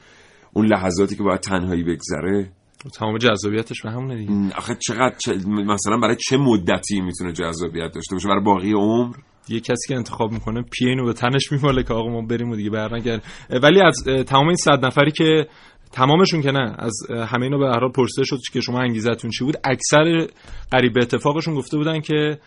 [0.54, 2.52] اون لحظاتی که باید تنهایی بگذره
[2.94, 4.56] تمام جذابیتش به همونه دیگه.
[4.58, 9.16] آخه چقدر چه- مثلا برای چه مدتی می‌تونه جذابیت داشته باشه؟ برای باقی عمر؟
[9.50, 12.56] یه کسی که انتخاب می‌کنه پی اینو به تنش میماله که آقا ما بریم و
[12.56, 13.24] دیگه برنگرد.
[13.64, 15.48] ولی از تمام این صد نفری که
[15.92, 16.76] تمامشون که نه.
[16.80, 19.56] از همه اینا به هر حال پرسیده شد که شما انگیزتون چی بود.
[19.64, 20.28] اکثر
[20.72, 22.40] قریب به اتفاقشون گفته بودن که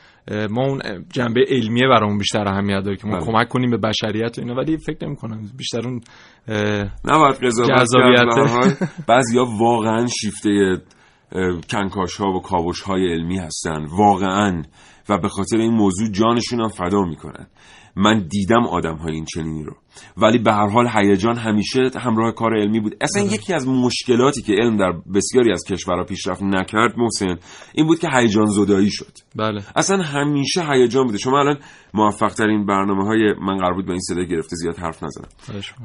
[0.51, 0.81] ما اون
[1.13, 3.27] جنبه علمیه برامون بیشتر اهمیت داره که ما بله.
[3.27, 4.55] کمک کنیم به بشریت و اینا.
[4.55, 5.51] ولی فکر نمی‌کنم.
[5.59, 6.01] بیشتر اون
[7.05, 8.79] نباید قضاوت
[9.09, 10.77] بعضیا واقعا شیفته
[11.71, 13.85] کنکاش ها و کاوش های علمی هستن.
[13.85, 14.63] واقعا.
[15.09, 17.47] و به خاطر این موضوع جانشون هم فدا می‌کنن.
[17.97, 19.77] من دیدم آدم های این چنینی رو.
[20.17, 22.97] ولی به هر حال هیجان همیشه همراه کار علمی بود.
[23.01, 27.37] اصلا یکی از مشکلاتی که علم در بسیاری از کشورها پیشرفت نکرد محسن
[27.75, 29.13] این بود که هیجان زدایی شد.
[29.37, 29.63] بله.
[29.77, 31.19] اصلا همیشه هیجان بوده.
[31.19, 31.59] شما الان
[31.95, 35.29] موفق ترین برنامه های من قرار بود به این صدا گرفته زیاد حرف نزنم.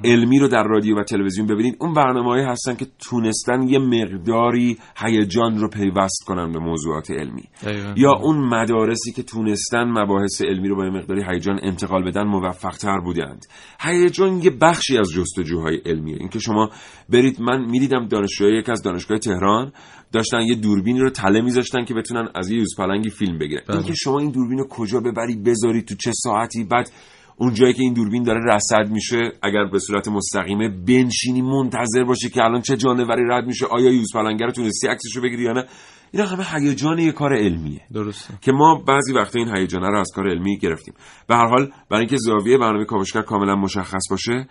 [0.03, 1.77] علمی رو در رادیو و تلویزیون ببینید.
[1.79, 7.43] اون برنامه هستن که تونستن یه مقداری هیجان رو پیوست کنن به موضوعات علمی.
[7.63, 7.93] دقیقاً.
[7.97, 12.99] یا اون مدارسی که تونستن مباحث علمی رو با یه مقداری هیجان انتقال بدن موفقتر
[12.99, 13.45] بودند.
[13.79, 16.17] هیجان یه بخشی از جستجوهای علمیه.
[16.19, 16.69] اینکه شما
[17.09, 19.71] برید من می‌دیدم دانشجوهای یک از دانشگاه تهران
[20.11, 23.61] داشتن یه دوربینی رو تله میذاشتن که بتونن از یه یوزپلنگی فیلم بگیرن.
[23.67, 23.77] بله.
[23.77, 26.91] اینکه شما این دوربین رو کجا ببری بذاری تو چه ساعتی بعد
[27.37, 32.29] اون جایی که این دوربین داره رصد میشه اگر به صورت مستقیمه بنشینی منتظر باشی
[32.29, 35.63] که الان چه جانوری رد میشه آیا یوز پلنگه رو تونستی عکسشو بگیری یا نه؟
[36.11, 37.81] اینا همه هیجان یه کار علمیه.
[37.93, 38.33] درسته.
[38.41, 40.93] که ما بعضی وقتا این هیجان رو از کار علمی گرفتیم.
[41.27, 44.47] به هر حال برای اینکه زاویه برنامه کاوشگر کاملا مشخص باشه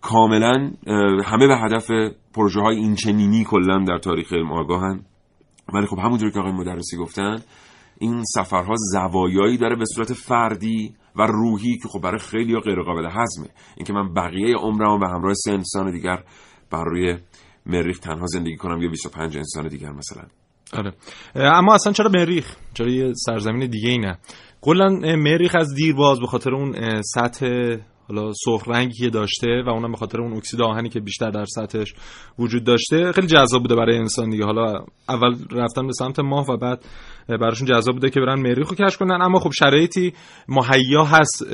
[0.00, 0.70] کاملا
[1.24, 1.90] همه به هدف
[2.34, 5.00] پروژه های اینچنینی کلا در تاریخ علم آگاهن.
[5.74, 7.36] ولی خب همونجور که آقای مدرسی گفتن
[7.98, 13.06] این سفرها زوایایی داره به صورت فردی و روحی که خب برای خیلی غیر قابل
[13.06, 13.48] هضمه.
[13.76, 16.24] اینکه من بقیه عمرم به همراه سه انسان دیگر
[16.70, 17.18] بر روی
[17.66, 20.22] مریخ تنها زندگی کنم یا 25 انسان دیگر مثلا.
[20.72, 20.92] آره.
[21.34, 24.18] اما اصلا چرا مریخ؟ چرا یه سرزمین دیگه ای نه؟
[24.60, 27.46] کلا مریخ از دیر باز به خاطر اون سطح
[28.08, 31.44] حالا سرخ رنگی که داشته و اونم به خاطر اون اکسید آهنی که بیشتر در
[31.44, 31.94] سطحش
[32.38, 34.44] وجود داشته خیلی جذاب بوده برای انسان دیگه.
[34.44, 36.84] حالا اول رفتن به سمت ماه و بعد
[37.28, 39.22] براشون جذاب بوده که برن مریخ رو کشف کنن.
[39.22, 40.12] اما خب شرایطی
[40.48, 41.44] مهیا هست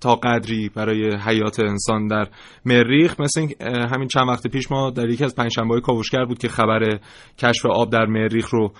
[0.00, 2.26] تا قدری برای حیات انسان در
[2.64, 3.20] مریخ.
[3.20, 3.46] مثل
[3.94, 6.98] همین چند وقت پیش ما در یکی از پنجشنبه‌های کاوشگر بود که خبر
[7.38, 8.72] کشف آب در مریخ رو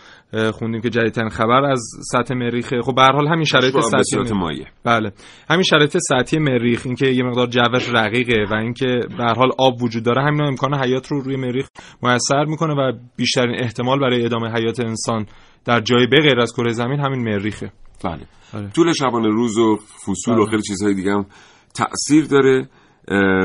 [0.53, 2.75] خوندیم که جدیدترین خبر از سطح مریخ.
[2.83, 5.13] خب به هر حال همین شرایط سطحی مایع بله.
[5.51, 9.83] همین شرایط سطحی مریخ اینکه یه مقدار جوش رقیقه و اینکه به هر حال آب
[9.83, 11.69] وجود داره همین امکان حیات رو روی مریخ
[12.03, 15.27] میسر می‌کنه و بیشترین احتمال برای ادامه حیات انسان
[15.65, 17.73] در جای بغیر از کره زمین همین مریخه.
[18.05, 18.27] بله.
[18.55, 18.71] آره.
[18.71, 20.51] طول شبانه روز و فصول و بله.
[20.51, 21.27] خیلی چیزهای دیگه هم
[21.75, 22.69] تأثیر داره.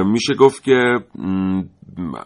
[0.05, 0.99] میشه گفت که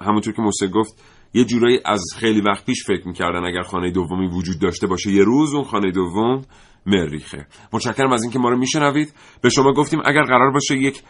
[0.01, 4.27] همونطور که موسی گفت یه جورایی از خیلی وقت پیش فکر می‌کردن اگر خانه دومی
[4.27, 6.41] وجود داشته باشه یه روز اون خانه دوم
[6.85, 7.47] مریخه.
[7.73, 9.13] متشکرم از اینکه ما رو میشنوید.
[9.41, 11.01] به شما گفتیم اگر قرار باشه یک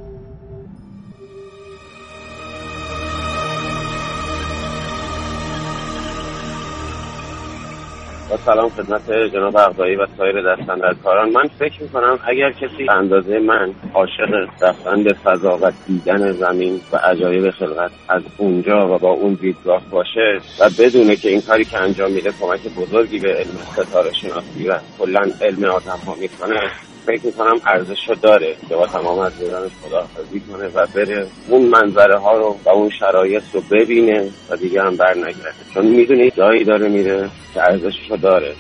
[8.37, 11.31] سلام خدمت جناب اقدایی و سایر دستندرکاران.
[11.31, 16.97] من فکر می‌کنم اگر کسی اندازه من عاشق رفتن به فضا و دیدن زمین و
[16.97, 21.79] عجایب خلقت از اونجا و با اون دیدگاه باشه و بدونه که این کاری که
[21.79, 26.61] انجام میده کمک بزرگی به علم ستاره شناسی و کلا علم آدم ها می‌کنه
[27.07, 31.62] فکر می‌کنم ارزش رو داره که با تمام از خدا خداحافظی کنه و بره اون
[31.62, 35.53] منظره ها رو و اون شرایط رو ببینه و دیگه هم بر نگرده.
[35.75, 38.55] چون می‌دونی جایی داره میره که ارزشش رو داره.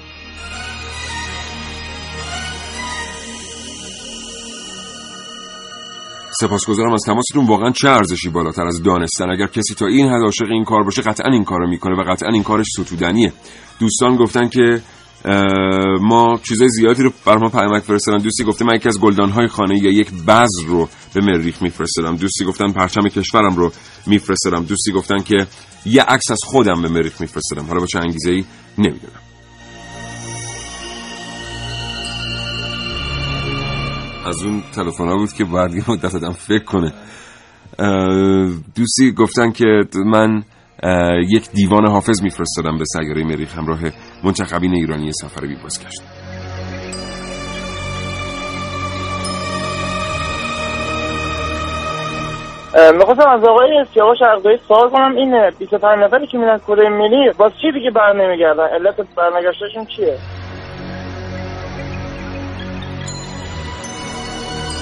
[6.40, 7.46] سپاسگزارم از تماستون.
[7.46, 11.02] واقعا چه ارزشی بالاتر از دانستن؟ اگر کسی تا این حد عاشق این کار باشه
[11.02, 13.32] قطعا این کارو می‌کنه و قطعا این کارش ستودنیه.
[13.80, 14.80] دوستان گفتن که
[16.00, 19.78] ما چیزای زیادی رو بر ما پیامک فرستادن دوستی گفته من یکی از گلدانهای خانه
[19.82, 22.16] یا یک بذر رو به مریخ میفرستادم.
[22.16, 23.72] دوستی گفتن پرچم کشورم رو
[24.06, 24.64] میفرستادم.
[24.64, 25.46] دوستی گفتن که
[25.86, 27.66] یه عکس از خودم به مریخ میفرستادم.
[27.66, 28.44] حالا با چه انگیزه ای
[28.78, 29.22] نمی‌دونم.
[34.26, 36.92] از اون تلفن ها بود که باید یه مدت آدم فکر کنه.
[38.74, 39.66] دوستی گفتن که
[40.06, 40.44] من
[41.28, 43.80] یک دیوان حافظ میفرستادم به سیاره مریخ همراه
[44.24, 46.02] منتخبین ایرانی سفر بی بازگشت
[52.98, 55.16] می‌خواستم از آقای سیاوش عقدایی سوال کنم.
[55.16, 60.18] این 25 نفری که میرن کره ملی باز چی دیگه بر نمیگردن؟ علت برنگشتشون چیه؟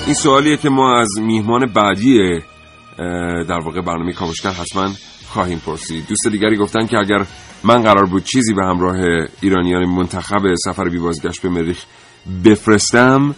[0.06, 2.40] این سوالیه که ما از میهمان بعدی
[3.48, 4.88] در واقع برنامه کاوشگر حتما
[5.31, 6.07] خواهیم پرسید.
[6.09, 7.27] دوست دیگری گفتن که اگر
[7.64, 11.85] من قرار بود چیزی به همراه ایرانیان منتخب سفر بی بازگشت به مریخ
[12.45, 13.35] بفرستم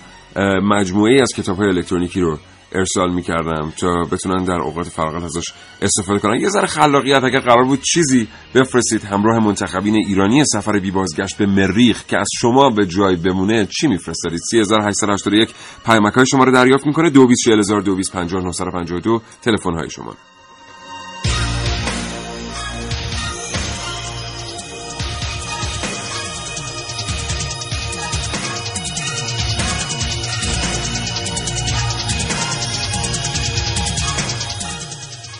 [0.62, 2.38] مجموعه از کتاب های الکترونیکی رو
[2.74, 5.44] ارسال می‌کردم تا بتونن در اوقات فراغت ازش
[5.82, 6.40] استفاده کنن.
[6.40, 11.46] یه ذره خلاقیت اگر قرار بود چیزی بفرستید همراه منتخبین ایرانی سفر بی بازگشت به
[11.46, 15.54] مریخ که از شما به جای بمونه چی میفرستادید؟ 3881
[15.86, 17.10] پیامک های شما رو دریافت می‌کنه.
[17.10, 17.82] 224000
[19.42, 20.14] تلفن های شما.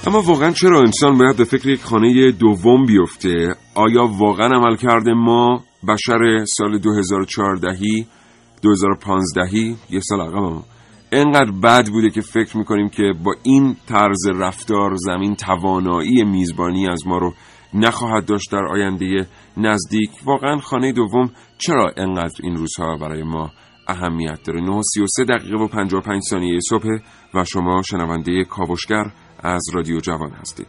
[0.06, 5.12] اما واقعا چرا انسان باید به فکر یک خانه دوم بیفته؟ آیا واقعا عمل کرده
[5.12, 8.06] ما بشر سال 2014
[8.62, 9.54] 2015
[9.90, 10.62] یه سال عقب
[11.12, 17.06] انقدر بد بوده که فکر می‌کنیم که با این طرز رفتار زمین توانایی میزبانی از
[17.06, 17.34] ما رو
[17.74, 20.10] نخواهد داشت در آینده نزدیک.
[20.24, 23.50] واقعا خانه دوم چرا انقدر این روزها برای ما
[23.88, 26.86] اهمیت داره؟ 933 دقیقه و 55 ثانیه صبح
[27.34, 29.04] و شما شنونده کاوشگر
[29.42, 30.66] از رادیو جوان هستید.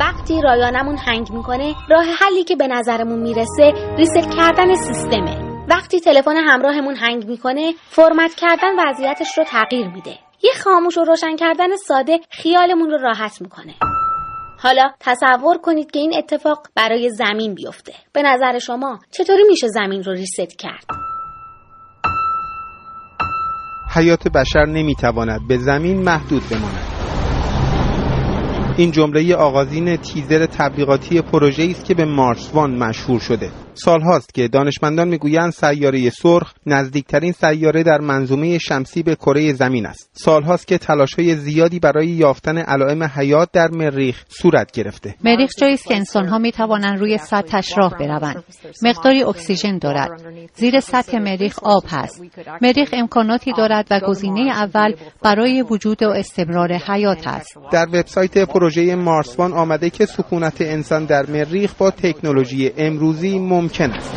[0.00, 5.64] وقتی رایانمون هنگ می‌کنه راه حلی که به نظرمون می‌رسه ریست کردن سیستمه.
[5.68, 10.18] وقتی تلفن همراهمون هنگ می‌کنه فرمت کردن وضعیتش رو تغییر میده.
[10.42, 13.74] یه خاموش و روشن کردن ساده خیالمون رو راحت می‌کنه.
[14.58, 17.92] حالا تصور کنید که این اتفاق برای زمین بیفته.
[18.12, 21.07] به نظر شما چطوری میشه زمین رو ریست کرد؟
[23.90, 26.84] حیات بشر نمی‌تواند به زمین محدود بماند.
[28.76, 33.50] این جمله آغازین تیزر تبلیغاتی پروژه است که به مارس وان مشهور شده.
[33.84, 40.10] سالهاست که دانشمندان می‌گویند سیاره سرخ نزدیکترین سیاره در منظومه شمسی به کره زمین است.
[40.12, 45.14] سالهاست که تلاشهای زیادی برای یافتن علائم حیات در مریخ صورت گرفته.
[45.24, 48.44] مریخ جایی است که انسانها می‌توانند روی سطحش راه بروند.
[48.82, 50.10] مقداری اکسیژن دارد.
[50.54, 52.22] زیر سطح مریخ آب هست.
[52.62, 57.58] مریخ امکاناتی دارد و گزینه اول برای وجود و استمرار حیات است.
[57.72, 64.14] در وبسایت پروژه مارسوان آمده که سکونت انسان در مریخ با تکنولوژی امروزی ممکن است.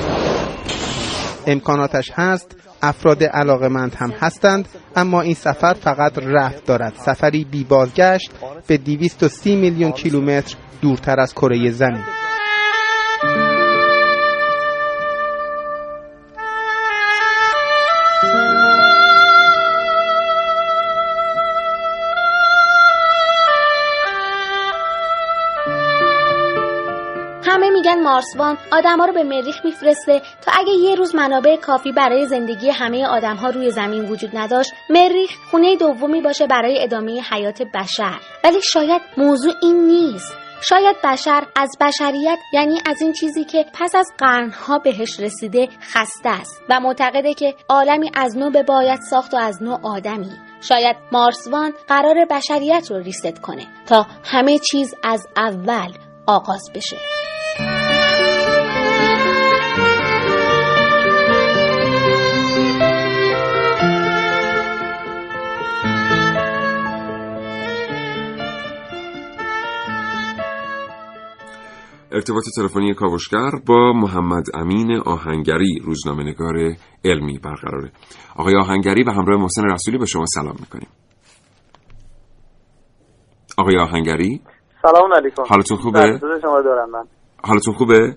[1.47, 6.93] امکاناتش هست افراد علاقمند هم هستند اما این سفر فقط رفت دارد.
[6.95, 8.31] سفری بی بازگشت
[8.67, 12.03] به 230 میلیون کیلومتر دورتر از کره زمین.
[28.04, 33.08] مارسوان آدما رو به مریخ میفرسته تا اگه یه روز منابع کافی برای زندگی همه
[33.08, 38.19] آدمها روی زمین وجود نداشت مریخ خونه دومی باشه برای ادامه حیات بشر.
[38.43, 40.33] ولی شاید موضوع این نیست.
[40.62, 46.29] شاید بشر از بشریت یعنی از این چیزی که پس از قرنها بهش رسیده خسته
[46.29, 50.31] است و معتقده که عالمی از نو به باید ساخت و از نو آدمی.
[50.62, 55.91] شاید مارسوان قرار بشریت رو ریست کنه تا همه چیز از اول
[56.27, 56.97] آغاز بشه.
[72.13, 76.55] ارتباط تلفنی کاوشگر با محمد امین آهنگری روزنامه نگار
[77.05, 77.91] علمی برقراره.
[78.37, 80.87] آقای آهنگری و همراه محسن رسولی به شما سلام می‌کنیم.
[83.57, 84.41] آقای آهنگری؟
[84.81, 85.43] سلام علیکم.
[85.49, 87.03] حالتون خوبه؟ شما دارم من.
[87.43, 88.15] حالتون خوبه؟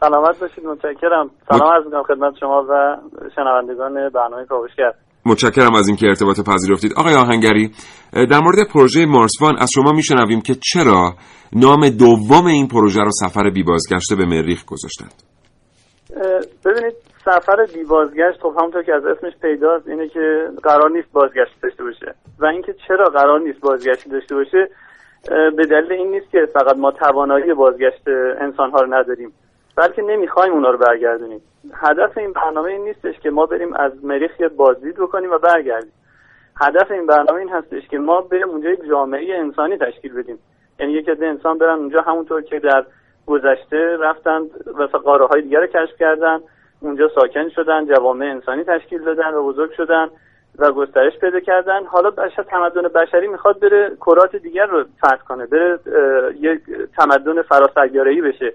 [0.00, 1.30] سلامت باشید متشکرم.
[1.48, 2.96] سلام عرض می‌کنم خدمت شما و
[3.36, 4.92] شنوندگان برنامه کاوشگر.
[5.26, 6.92] متشکرم از اینکه ارتباط پذیرفتید.
[6.96, 7.70] آقای آهنگری
[8.12, 11.14] در مورد پروژه مارسوان از شما میشنویم که چرا
[11.52, 15.12] نام دوم این پروژه رو سفر بیبازگشته به مریخ گذاشتند.
[16.64, 21.84] ببینید سفر بیبازگشت خب همونطور که از اسمش پیداست اینه که قرار نیست بازگشت داشته
[21.84, 22.14] باشه.
[22.40, 24.68] و اینکه چرا قرار نیست بازگشت داشته باشه
[25.56, 28.08] به دلیل این نیست که فقط ما توانایی بازگشت
[28.40, 29.32] انسان ها رو نداریم.
[29.76, 31.40] بلکه نمی‌خوایم اونا رو برگردونیم.
[31.74, 35.92] هدف این برنامه این نیستش که ما بریم از مریخ یه بازدید بکنیم و برگردیم.
[36.60, 40.38] هدف این برنامه این هستش که ما بریم اونجا یک جامعه انسانی تشکیل بدیم.
[40.80, 42.84] یعنی یک عده انسان برن اونجا همونطور که در
[43.26, 44.40] گذشته رفتن
[44.78, 46.38] و قاره های دیگر رو کشف کردن
[46.80, 50.08] اونجا ساکن شدن جوامع انسانی تشکیل دادن و بزرگ شدن
[50.58, 51.84] و گسترش پیدا کردن.
[51.84, 55.78] حالا بشر تمدن بشری می‌خواد بره کرات دیگر رو فتح کنه بره
[56.40, 56.60] یک
[56.96, 58.52] تمدن فراسیاره‌ای بشه.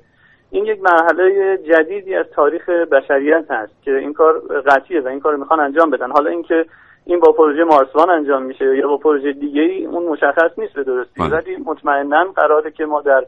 [0.52, 5.36] این یک مرحله جدیدی از تاریخ بشریت هست که این کار قطعیه و این کار
[5.36, 6.66] می‌خوان انجام بدن حالا اینکه
[7.06, 10.84] این با پروژه مارسوان انجام میشه یا با پروژه دیگه ای اون مشخص نیست به
[10.84, 11.30] درستی بله.
[11.30, 13.26] ولی مطمئنا قراره که ما در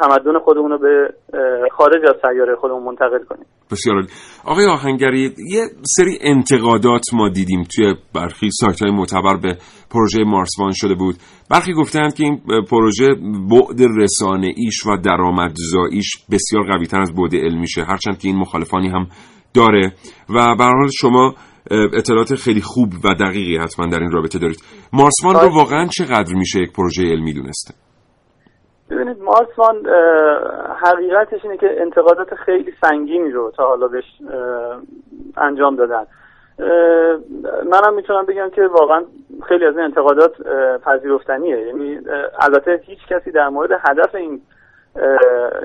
[0.00, 1.14] تمدن خودمون رو به
[1.72, 3.44] خارج از سیاره خودمون منتقل کنیم.
[3.70, 4.08] بسیار عالی.
[4.44, 5.62] آقای آهنگری یه
[5.96, 9.56] سری انتقادات ما دیدیم توی برخی سایت های معتبر به
[9.90, 11.14] پروژه مارسوان شده بود.
[11.50, 13.08] برخی گفتند که این پروژه
[13.50, 18.88] بعد رسانه ایش و درآمدزاییش بسیار قوی تر از بعد علمیشه هرچند که این مخالفانی
[18.88, 19.06] هم
[19.54, 19.92] داره.
[20.28, 21.34] و به حال شما
[21.70, 24.62] اطلاعات خیلی خوب و دقیقی حتما در این رابطه دارید.
[24.92, 27.74] مارسوان رو واقعا چقدر میشه یک پروژه علمی دونسته؟
[28.90, 29.86] ببینید مارسوان
[30.76, 34.04] حقیقتش اینه که انتقادات خیلی سنگینی رو تا حالا بهش
[35.36, 36.06] انجام دادن.
[37.70, 39.04] منم می‌تونم بگم که واقعا
[39.48, 40.42] خیلی از این انتقادات
[40.78, 41.58] پذیرفتنیه.
[41.66, 42.00] یعنی
[42.40, 44.40] البته هیچ کسی در مورد هدف این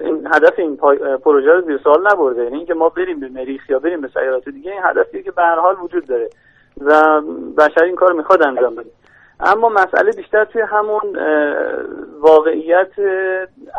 [0.01, 0.77] این هدف این
[1.17, 2.43] پروژه رو زیر سوال نبرده.
[2.43, 5.41] یعنی اینکه ما بریم به مریخ یا بریم به سیارات دیگه این هدفیه که به
[5.41, 6.29] هر حال وجود داره.
[6.81, 7.21] و
[7.57, 8.89] بشر این کار می‌خواد انجام بده.
[9.39, 11.17] اما مسئله بیشتر توی همون
[12.19, 12.91] واقعیت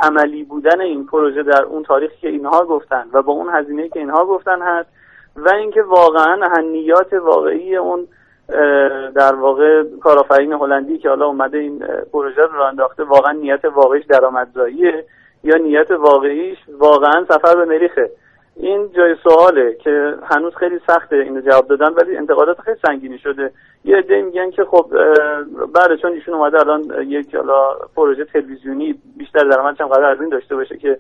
[0.02, 3.98] عملی بودن این پروژه در اون تاریخی که اینها گفتن و با اون هزینه که
[3.98, 4.88] اینها گفتن هست
[5.36, 8.08] و اینکه واقعا هنیات واقعی اون
[9.14, 11.78] در واقع کارآفرین هلندی که حالا اومده این
[12.12, 15.04] پروژه رو انداخته واقعا نیت واقعیش درآمدزاییه
[15.44, 18.10] یا نیت واقعیش واقعا سفر به مریخه.
[18.56, 23.52] این جای سواله که هنوز خیلی سخته اینو جواب دادن ولی انتقادات خیلی سنگینی شده.
[23.86, 24.86] یه عده میگن که خب
[25.74, 30.28] بله چون ایشون اومده الان یک حالا پروژه تلویزیونی بیشتر درآمدش هم قرار از این
[30.28, 30.98] داشته باشه که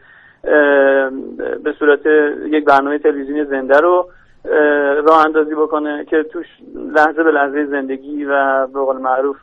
[1.64, 2.06] به صورت
[2.46, 4.08] یک برنامه تلویزیونی زنده رو
[5.06, 9.36] راه اندازی بکنه که توش لحظه به لحظه زندگی و به قول معروف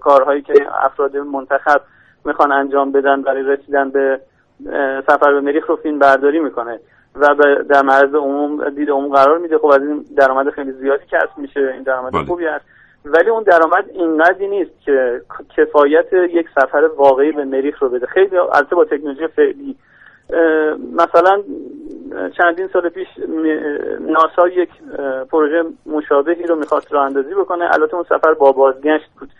[0.00, 1.80] کارهایی که افراد منتخب
[2.24, 4.20] می‌خوان انجام بدن برای رسیدن به
[5.06, 6.80] سفر به مریخ رو فیلم برداری می‌کنه
[7.16, 7.34] و
[7.70, 9.58] در معرض عموم دید عموم قرار میده.
[9.58, 11.70] خب از این درآمد خیلی زیادی کسب میشه.
[11.74, 12.24] این درآمد بله.
[12.24, 12.64] خوبی هست.
[13.06, 15.20] ولی اون درآمد اینقدری نیست که
[15.56, 18.06] کفایت یک سفر واقعی به مریخ رو بده.
[18.06, 19.76] خیلی البته با تکنولوژی فعلی.
[20.92, 21.42] مثلا
[22.38, 23.08] چندین سال پیش
[24.00, 24.68] ناسا یک
[25.30, 27.74] پروژه مشابهی رو می‌خواست راه اندازی بکنه.
[27.74, 29.30] البته اون سفر با بازگشت بود.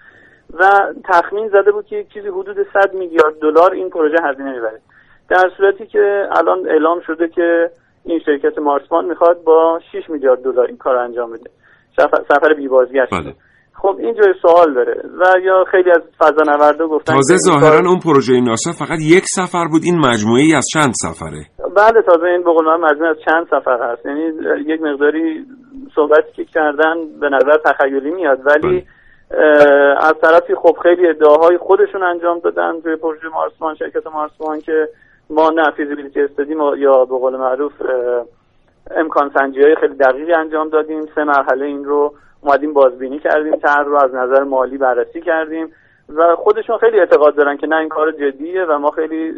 [0.60, 0.70] و
[1.04, 4.80] تخمین زده بود که چیزی حدود 100 میلیارد دلار این پروژه هزینه می‌بره.
[5.28, 7.70] در صورتی که الان اعلام شده که
[8.04, 11.50] این شرکت مارسمان می‌خواد با 6 میلیارد دلار این کار انجام بده.
[11.96, 13.10] سفر, سفر بی بازگشت.
[13.10, 13.34] بله.
[13.78, 18.40] خب این جای سوال داره و یا خیلی از فضانوردا گفتن تازه ظاهرا اون پروژه
[18.40, 21.42] ناسا فقط یک سفر بود این مجموعه ای از چند سفره؟
[21.76, 24.06] بله تازه این به قول من مجموعه از چند سفر هست.
[24.06, 24.22] یعنی
[24.66, 25.46] یک مقداری
[25.94, 28.86] صحبتی که کردن به نظر تخیلی میاد ولی
[30.00, 34.88] از طرفی خب خیلی ادعاهای خودشون انجام دادن توی پروژه مارسمان شرکت مارسمان که
[35.30, 37.72] ما نه فیزیبیلیتی استدیم یا به قول معروف
[38.96, 41.00] امکان سنجی های خیلی دقیقی انجام دادیم.
[41.14, 42.14] سه مرحله این رو
[42.46, 45.72] اومدیم بازبینی کردیم طرح رو از نظر مالی بررسی کردیم
[46.14, 49.34] و خودشون خیلی اعتقاد دارن که نه این کار جدیه و ما خیلی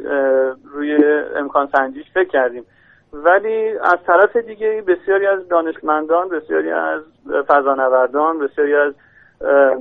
[0.72, 1.04] روی
[1.36, 2.64] امکان سنجیش فکر کردیم.
[3.12, 7.02] ولی از طرف دیگه بسیاری از دانشمندان بسیاری از
[7.46, 8.92] فضانوردان بسیاری از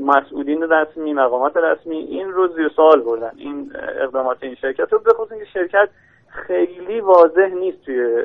[0.01, 3.71] مسئولین رسمی مقامات رسمی این رو زیر سوال بردن این
[4.01, 5.89] اقدامات این شرکت رو بخصوص اینکه شرکت
[6.47, 8.23] خیلی واضح نیست توی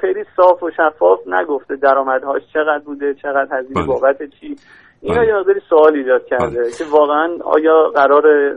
[0.00, 3.86] خیلی صاف و شفاف نگفته درآمدهاش چقدر بوده چقدر هزینه بله.
[3.86, 4.56] بابت چی.
[5.00, 8.56] اینا یه مقداری سوال ایجاد کرده که واقعا آیا قرار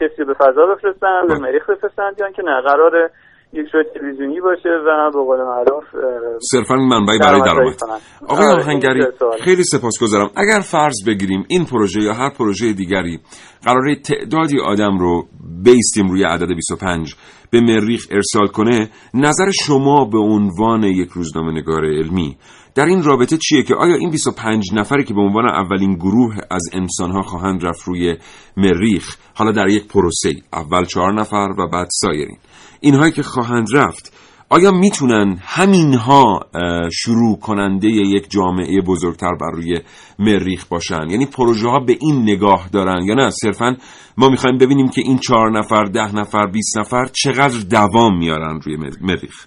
[0.00, 3.10] کسی به فضا بفرستن به مریخ بفرستن یا که نه قرار
[3.54, 5.84] یک شو تلویزیونی باشه و به قول معروف
[6.50, 7.76] صرفا منبعی برای درآمد.
[8.28, 9.04] آقای آره، آهنگری.
[9.44, 13.20] خیلی سپاسگزارم اگر فرض بگیریم این پروژه یا هر پروژه دیگری
[13.64, 15.26] قراره تعدادی آدم رو
[15.64, 17.14] بیستیم روی عدد 25
[17.50, 22.36] به مریخ ارسال کنه نظر شما به عنوان یک روزنامه نگار علمی
[22.74, 26.62] در این رابطه چیه که آیا این 25 نفری که به عنوان اولین گروه از
[26.72, 28.16] انسانها خواهند رفت روی
[28.56, 32.38] مریخ حالا در یک پروسه اول چهار نفر و بعد سایرین.
[32.80, 34.12] اینهایی که خواهند رفت
[34.50, 36.40] آیا می‌تونن همینها
[36.92, 39.80] شروع کننده یک جامعه بزرگتر بر روی
[40.18, 43.76] مریخ باشن؟ یعنی پروژه ها به این نگاه دارن یا نه؟ صرفا
[44.16, 48.76] ما می‌خوایم ببینیم که این چهار نفر ده نفر بیست نفر چقدر دوام میارن روی
[48.76, 49.46] مر- مریخ.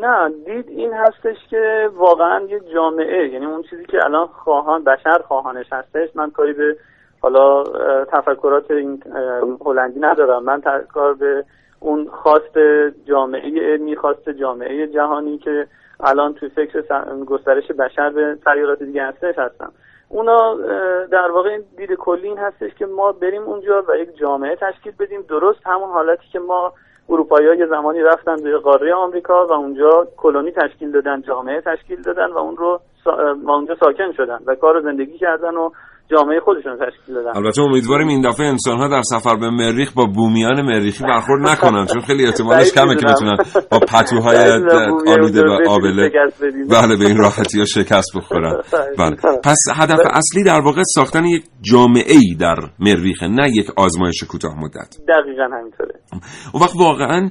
[0.00, 5.18] نه دید این هستش که واقعا یه جامعه یعنی اون چیزی که الان خواهان بشر
[5.28, 6.08] خواهانش هستش.
[6.14, 6.76] من کاری به
[7.20, 7.64] حالا
[8.04, 9.02] تفکرات این
[9.66, 10.44] هلندی ندارم.
[10.44, 10.62] من
[10.94, 11.44] کار به
[11.80, 12.58] اون خواست
[13.04, 15.66] جامعه علمی خواست جامعه جهانی که
[16.00, 16.82] الان توی فکر
[17.26, 19.72] گسترش بشر به تغییرات دیگه هستش هستم.
[20.08, 20.54] اونا
[21.10, 25.22] در واقع دید کلی این هستش که ما بریم اونجا و یک جامعه تشکیل بدیم.
[25.28, 26.72] درست همون حالتی که ما
[27.10, 32.26] اروپایی یه زمانی رفتن به قاره آمریکا و اونجا کلونی تشکیل دادن جامعه تشکیل دادن
[32.26, 33.36] و اون رو سا...
[33.46, 35.70] اونجا ساکن شدن و کار زندگی کردن و
[36.10, 37.36] جامعه خودشون تشکیل دادن.
[37.36, 41.86] البته امیدواریم این دفعه انسان ها در سفر به مریخ با بومیان مریخی برخورد نکنن
[41.86, 43.36] چون خیلی احتمالش کمه که بتونن
[43.70, 44.36] با پتوهای
[45.06, 46.10] آلوده و آبله.
[46.70, 48.62] بله به این راحتی ها شکست بخورن.
[48.98, 49.16] بله.
[49.44, 54.54] پس هدف اصلی در واقع ساختن یک جامعه ای در مریخ نه یک آزمایش کوتاه
[54.58, 54.96] مدت.
[55.08, 55.94] دقیقا همینطوره.
[56.52, 57.30] اون وقت واقعا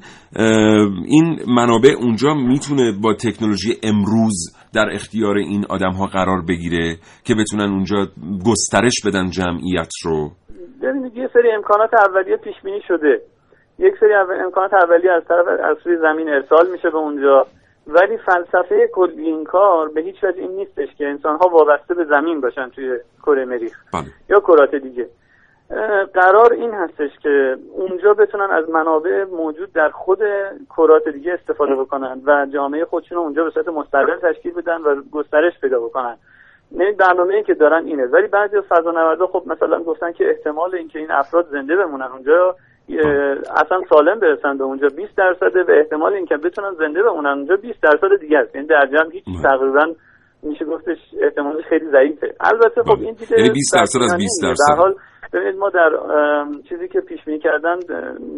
[1.06, 6.95] این منابع اونجا می‌تونه با تکنولوژی امروز در اختیار این آدم ها قرار بگیره
[7.26, 8.07] که بتونن اونجا
[8.45, 10.32] گسترش بدن جمعیت رو؟
[10.82, 13.22] ببینید یه سری امکانات اولیه پیش بینی شده.
[13.80, 14.13] یک سری
[14.45, 17.47] امکانات اولیه از طرف از سوی زمین ارسال میشه به اونجا.
[17.88, 22.05] ولی فلسفه کلی این کار به هیچ وجه این نیستش که انسان ها وابسته به
[22.05, 23.78] زمین باشن توی کره مریخ.
[23.93, 24.05] بله.
[24.30, 25.09] یا کرات دیگه.
[26.13, 30.20] قرار این هستش که اونجا بتونن از منابع موجود در خود
[30.78, 35.59] کرات دیگه استفاده بکنن و جامعه خودشون اونجا به صورت مستقل تشکیل بدن و گسترش
[35.61, 36.17] پیدا بکنن.
[36.72, 38.05] نه برنامه که دارن اینه.
[38.05, 42.55] ولی بعضی از فضانوردا خب مثلا گفتن که احتمال اینکه این افراد زنده بمونن اونجا
[43.55, 47.82] اصلا سالم برسن به اونجا 20 درصده و احتمال اینکه بتونن زنده بمونن اونجا 20
[47.82, 48.55] درصد دیگه است.
[48.55, 49.93] یعنی در جمع هیچ تقریبا
[50.44, 52.34] میشه گفتش احتمالش خیلی ضعیفه.
[52.40, 54.78] البته خب این دیگه یعنی 20 درصد از 20 در درصد.
[54.78, 54.96] حال
[55.34, 55.90] ببینید ما در
[56.70, 57.80] چیزی که پیش بینی کردن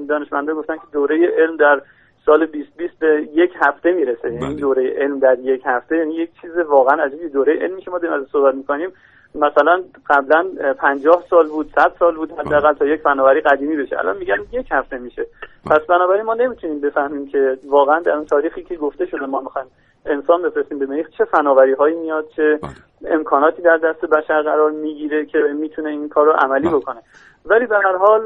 [0.10, 1.82] دانشمندا گفتن که دوره علم در
[2.26, 4.34] سال 2020 به یک هفته می‌رسه.
[4.34, 7.30] یعنی دوره علم در یک هفته یعنی یک چیز واقعا عجیبی.
[7.30, 8.89] دوره علمی که ما داریم از صحبت می‌کنیم
[9.36, 13.99] مثلا قبلا اه، 50 سال بود 100 سال بود حداقل تا یک فناوری قدیمی بشه.
[13.99, 15.26] الان میگن یک هفته میشه.
[15.72, 19.68] پس بنابراین ما نمی‌تونیم بفهمیم که واقعا در اون تاریخی که گفته شده ما می‌خوایم
[20.06, 21.10] انسان بفرستیم به مریخ.
[21.18, 22.60] چه فناوری هایی میاد چه
[23.06, 27.02] امکاناتی در دست بشر قرار می‌گیره که می‌تونه این کار رو عملی بکنه.
[27.45, 28.22] ولی به هر حال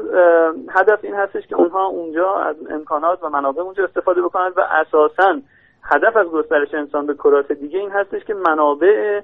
[0.70, 5.40] هدف این هستش که اونها اونجا از امکانات و منابع اونجا استفاده بکنن و اساسا
[5.82, 9.20] هدف از گسترش انسان به کرات دیگه این هستش که منابع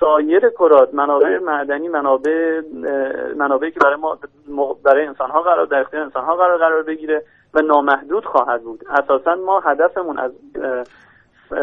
[0.00, 2.60] سایر کرات منابع معدنی منابع
[3.36, 3.96] منابعی که برای
[4.48, 7.22] ما برای انسان ها قرار در اختیار انسان ها قرار قرار بگیره
[7.54, 8.84] و نامحدود خواهد بود.
[8.88, 10.32] اساسا ما هدفمون از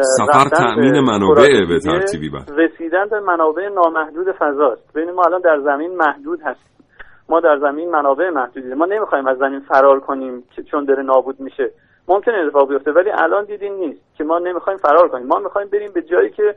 [0.00, 4.92] سفر تأمین منابع به ترتیبی بعد رسیدن به منابع نامحدود فضاست.
[4.94, 6.84] ببینید ما الان در زمین محدود هستیم.
[7.28, 8.74] ما در زمین منابع محدودی.
[8.74, 11.70] ما نمی‌خوایم از زمین فرار کنیم که چون داره نابود میشه.
[12.08, 15.26] ممکن اتفاق بیفته ولی الان دیدین نیست که ما نمی‌خوایم فرار کنیم.
[15.26, 16.54] ما می‌خوایم بریم به جایی که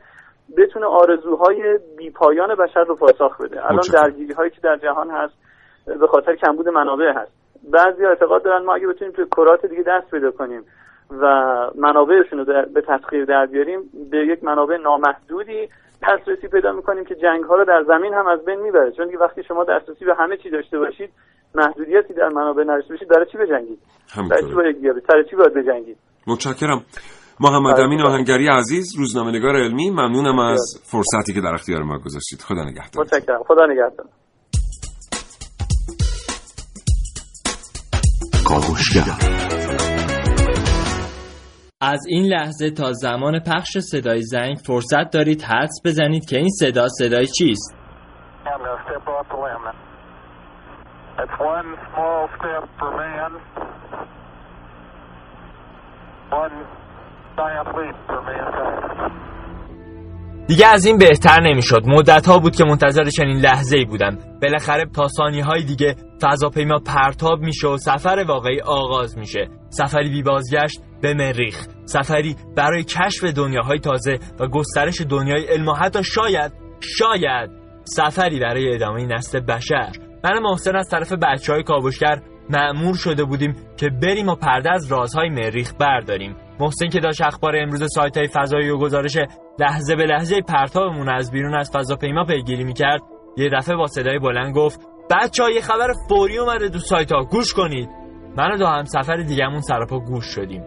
[0.58, 3.66] بتونه آرزوهای بیپایان بشر رو پاسخ بده.
[3.66, 3.80] الان.
[3.92, 5.34] درگیری هایی که در جهان هست
[6.00, 7.32] به خاطر کمبود منابع هست.
[7.72, 10.64] بعضی اعتقاد دارن ما اگه بتونیم توی کرات دیگه دست پیدا کنیم.
[11.10, 11.24] و
[11.78, 13.80] منابعشون رو در- به تسخیر در بیاریم
[14.10, 15.68] به یک منابع نامحدودی
[16.02, 18.92] دسترسی پیدا می‌کنیم که جنگ ها رو در زمین هم از بین می‌بره.
[18.92, 21.10] چون دیگه وقتی شما دسترسی به همه چی داشته باشید
[21.54, 23.78] محدودیتی در منابع نداشته باشید برای چی بجنگید؟
[24.30, 25.96] برای چی باید سر چی باید بجنگید؟
[26.26, 26.82] متشکرم.
[27.40, 32.40] محمد امین آهنگری عزیز روزنامه نگار علمی ممنونم از فرصتی که در اختیار ما گذاشتید.
[32.40, 33.04] خدا نگهدار.
[33.04, 33.42] متشکرم.
[33.42, 34.06] خدا نگهدار.
[38.48, 39.61] کاوشگر.
[41.84, 46.88] از این لحظه تا زمان پخش صدای زنگ فرصت دارید حدس بزنید که این صدا
[46.88, 47.76] صدای چیست؟
[60.52, 61.82] دیگه از این بهتر نمی‌شد.
[61.86, 64.18] مدت ها بود که منتظر چنین لحظه ای بودم.
[64.42, 65.06] بالاخره تا
[65.44, 69.48] های دیگه فضاپیما پرتاب میشه و سفر واقعی آغاز میشه.
[69.68, 75.72] سفری بی بازگشت به مریخ سفری برای کشف دنیاهای تازه و گسترش دنیای علم و
[75.72, 76.52] حتی شاید
[76.98, 77.50] شاید
[77.84, 79.92] سفری برای ادامه نسل بشر.
[80.24, 84.92] من محسن از طرف بچه های کابوشگر معمور شده بودیم که بریم و پرده از
[84.92, 86.36] رازهای مریخ برداریم.
[86.60, 89.18] محسن که داشت اخبار امروز سایت های فضایی و گزارش
[89.58, 93.02] لحظه به لحظه پرتابمون از بیرون از فضاپیما پیگیری می‌کرد.
[93.36, 94.80] یه دفعه با صدای بلند گفت
[95.10, 97.88] بچه یه خبر فوری اومده دو سایت ها گوش کنید.
[98.36, 100.64] من و دو هم سفر دیگهمون سراپا گوش شدیم.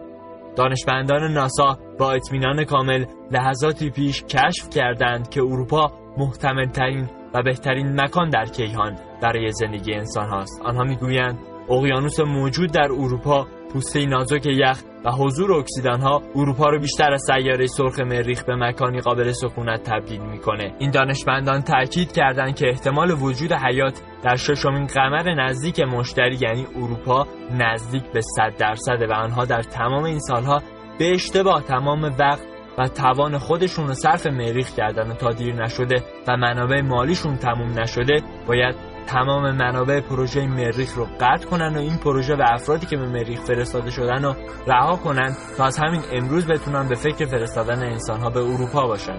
[0.56, 8.00] دانشمندان ناسا با اطمینان کامل لحظاتی پیش کشف کردند که اروپا محتمل ترین و بهترین
[8.00, 11.38] مکان در کیهان برای زندگی انسان هاست آنها می‌گویند
[11.70, 17.22] اقیانوس موجود در اروپا پوسته نازک یخ و حضور اکسیدان ها اروپا رو بیشتر از
[17.26, 20.74] سیاره سرخ مریخ به مکانی قابل سکونت تبدیل می‌کنه.
[20.78, 27.26] این دانشمندان تاکید کردند که احتمال وجود حیات در ششمین قمر نزدیک مشتری یعنی اروپا
[27.50, 30.62] نزدیک به 100 درصده و آنها در تمام این سالها
[30.98, 32.42] به اشتباه تمام وقت
[32.78, 37.80] و توان خودشون رو صرف مریخ کردن و تا دیر نشده و منابع مالیشون تموم
[37.80, 42.96] نشده باید تمام منابع پروژه مریخ رو قطع کنن و این پروژه و افرادی که
[42.96, 44.34] به مریخ فرستاده شدن رو
[44.66, 49.18] رها کنن تا از همین امروز بتونن به فکر فرستادن انسانها به اروپا باشن.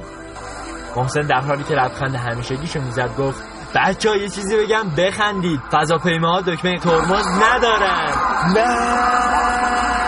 [0.96, 3.44] محسن در حالی که لبخند همیشگیشو می‌زد گفت
[3.76, 5.60] بچه یه چیزی بگم بخندید.
[5.72, 8.12] فضاپیماها دکمه ترمز ندارن.
[8.56, 10.07] نه!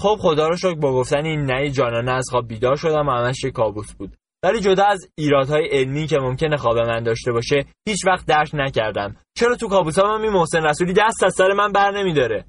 [0.00, 3.44] خب خدا رو شکر با گفتن این نهی جانانه از خواب بیدار شدم و همش
[3.54, 4.16] کابوس بود.
[4.42, 9.16] ولی جدا از ایرادهای علمی که ممکنه خواب من داشته باشه هیچ وقت درک نکردم.
[9.36, 12.44] چرا تو کابوسام این محسن رسولی دست از سر من بر نمیداره؟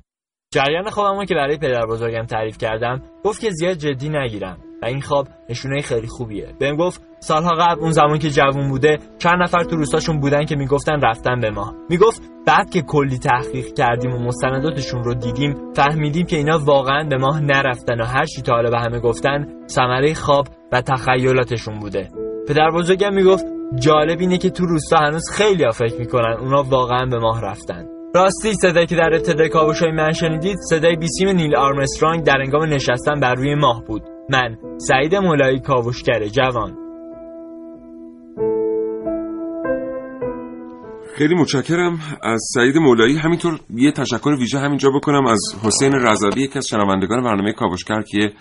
[0.53, 4.68] جریان خوابمو که برای پدر بزرگم تعریف کردم گفت که زیاد جدی نگیرم.
[4.81, 6.47] و این خواب نشونه خیلی خوبیه.
[6.59, 10.55] بهم گفت سالها قبل اون زمان که جوون بوده چند نفر تو روستاشون بودن که
[10.55, 11.73] می‌گفتن رفتن به ما.
[11.89, 17.17] می‌گفت بعد که کلی تحقیق کردیم و مستنداتشون رو دیدیم فهمیدیم که اینا واقعا به
[17.17, 22.09] ماه نرفتن و هر چی تا به همه گفتن ثمره خواب و تخیلاتشون بوده.
[22.47, 27.05] پدر بزرگم می‌گفت جالب اینه که تو روستا هنوز خیلی ها فکر می‌کنن اونا واقعا
[27.05, 27.85] به ماه رفتن.
[28.15, 33.19] راستی صدایی که در ابتدای کاوشای من شنیدید صدای بیسیم نیل آرمسترانگ در انگام نشستن
[33.19, 34.01] بر روی ماه بود.
[34.31, 36.77] من سعید مولایی کاوشگر جوان.
[41.15, 41.99] خیلی متشکرم.
[42.23, 45.25] از سعید مولایی همینطور یه تشکر ویژه همینجا بکنم.
[45.25, 48.31] از حسین رضوی یکی از شنوندگان برنامه کاوشگر که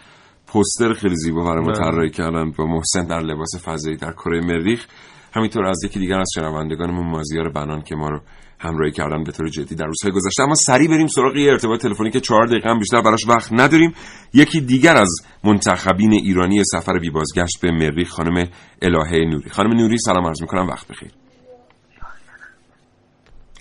[0.47, 4.87] پوستر خیلی زیبا برای ما طراحی کردن با محسن در لباس فضایی در کره مریخ.
[5.33, 8.21] همینطور از یکی دیگر از شنوندگانمون مازیار بنان که ما رو
[8.61, 10.43] همراهی کردن به طور جدی در روزهای گذشته.
[10.43, 13.95] اما سریع بریم سراغ یه ارتباط تلفنی که چهار دقیقه هم بیشتر براش وقت نداریم.
[14.35, 15.09] یکی دیگر از
[15.45, 18.47] منتخبین ایرانی سفر بی بازگشت به مریخ خانم
[18.83, 19.51] الهه نوری.
[19.51, 20.67] خانم نوری سلام عرض می‌کنم.
[20.69, 21.11] وقت بخیر.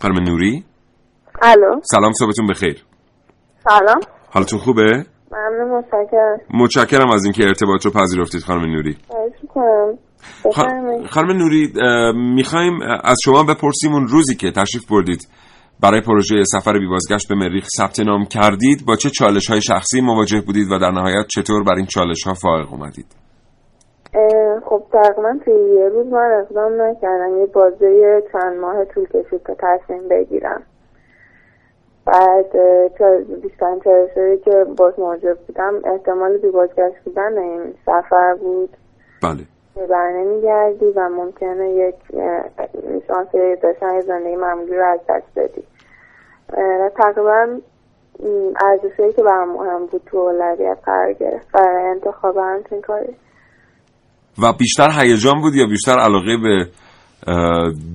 [0.01, 0.63] خانم نوری؟
[1.41, 1.81] الو.
[1.83, 2.83] سلام صبحتون بخیر.
[3.63, 3.99] سلام.
[4.29, 6.39] حالتون خوبه؟ ممنون متشکرم.
[6.53, 8.97] متشکرم از اینکه ارتباط رو پذیرفتید خانم نوری.
[11.09, 11.73] خانم نوری
[12.35, 15.27] می‌خوایم از شما بپرسیم اون روزی که تشریف بردید.
[15.83, 20.41] برای پروژه سفر بیبازگشت به مریخ ثبت نام کردید با چه چالش های شخصی مواجه
[20.41, 23.05] بودید و در نهایت چطور بر این چالش ها فائق اومدید؟
[24.69, 27.37] خب تقریبا توی یه روز من اقدام نکردم.
[27.37, 30.63] یه بازه چند ماه طول کشید که تصمیم بگیرم.
[32.05, 32.51] بعد
[33.43, 38.69] بیشتر چالشهایی که باز مواجه بودم احتمال بیبازگشت بودن این سفر بود.
[39.23, 39.56] بله.
[39.85, 41.95] بر نمیگردی و ممکنه یک
[43.07, 43.27] شانس
[43.63, 45.63] داشتن زندگی معمولی رو از دست بدی.
[46.97, 47.59] تقریبا
[48.61, 51.51] ارزشهایی که برام مهم بود تو اولویت قرار گرفت.
[51.53, 53.15] برای انتخاب همچین کاری؟
[54.43, 56.65] و بیشتر هیجان بود یا بیشتر علاقه به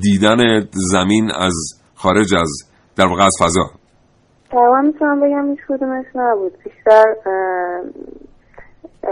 [0.03, 0.39] دیدن
[0.71, 1.55] زمین از
[1.95, 2.51] خارج از
[2.97, 3.71] در واقع از فضا؟
[4.51, 6.53] تقریبا می‌تونم بگم هیچ کدومش نبود.
[6.65, 7.15] بیشتر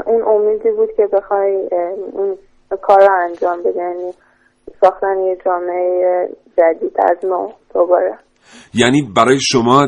[0.07, 1.69] اون امیدی بود که بخوای
[2.13, 2.37] اون
[2.77, 4.13] کار رو انجام بده یعنی
[4.81, 8.19] ساختن یه جامعه جدید از نو دوباره.
[8.75, 9.87] یعنی برای شما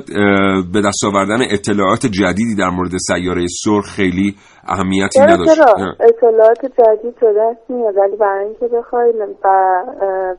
[0.73, 4.35] به دست آوردن اطلاعات جدیدی در مورد سیاره سرخ خیلی
[4.69, 5.61] اهمیتی نداشت.
[6.01, 9.13] اطلاعات جدید به دست میاد ولی برای اینکه بخوای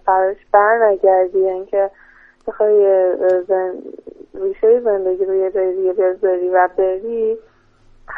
[0.08, 1.90] براش بر نگردی یعنی که
[2.48, 3.08] بخوای
[3.48, 3.74] زن...
[4.42, 7.38] ریشه زندگی رو یه دیگه بذاری و بری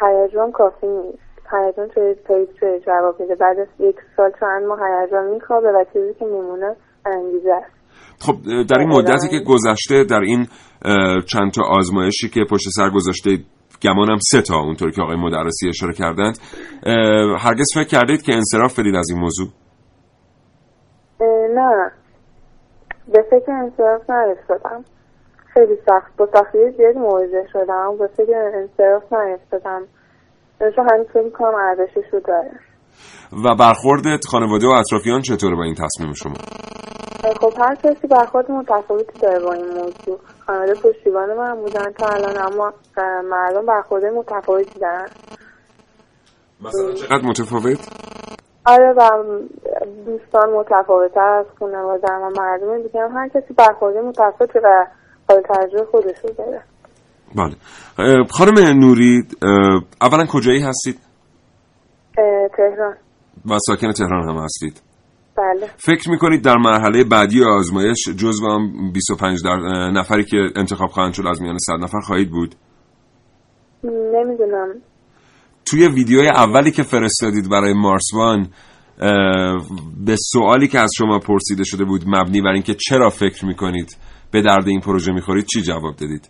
[0.00, 1.25] هیجان کافی نیست.
[1.52, 2.14] هیجان توی
[2.60, 3.34] توی جواب میده.
[3.34, 6.76] بعد از یک سال چند ماه هیجان میخوابه و چیزی که میمونه
[7.06, 7.76] انگیزه است.
[8.20, 8.34] خب
[8.70, 10.46] در این مدتی که گذشته در این
[11.32, 13.30] چند تا آزمایشی که پشت سر گذاشته
[13.82, 16.38] گمانم سه تا اونطور که آقای مدرسی اشاره کردند
[17.38, 19.48] هرگز فکر کردید که انصراف بدید از این موضوع؟
[21.54, 21.90] نه.
[23.12, 24.84] به فکر انصراف نرسیدم
[25.54, 26.16] خیلی سخت.
[26.16, 27.96] با سختی زیادی مواجه شدم.
[27.98, 29.82] به فکر انصراف نرسیدم
[30.58, 32.50] چون همین فکر کنم ارزشش رو داره.
[33.44, 36.34] و برخورد خانواده و اطرافیان چطوره با این تصمیم شما؟
[37.40, 40.18] خب هر کسی برخورد متفاوتی داره با این موضوع.
[40.46, 42.72] خانواده پشتیبان من بودن تا الان اما
[43.30, 45.08] مردم برخورد متفاوتی دارن.
[46.60, 47.88] مثلا چقدر متفاوت؟
[48.66, 49.10] آره و
[50.06, 54.86] دوستان متفاوتتر از خانواده و مردم دیگه هم هر کسی برخورد متفاوتی و
[55.28, 56.62] قابل ترجمه خودش رو داره.
[57.34, 57.56] بله
[58.30, 59.22] خانم نوری
[60.00, 60.98] اولا کجایی هستید؟
[62.56, 62.94] تهران
[63.50, 64.82] و ساکن تهران هم هستید؟
[65.36, 69.56] بله فکر می‌کنید در مرحله بعدی آزمایش جزو هم 25 در
[69.90, 72.54] نفری که انتخاب خواهند شد از میان 100 نفر خواهید بود؟
[73.84, 74.68] نمی‌دونم
[75.64, 78.48] توی ویدیوی اولی که فرستادید برای مارسوان
[80.06, 83.96] به سوالی که از شما پرسیده شده بود مبنی بر اینکه چرا فکر می‌کنید
[84.30, 86.28] به درد این پروژه می‌خورید چی جواب دادید؟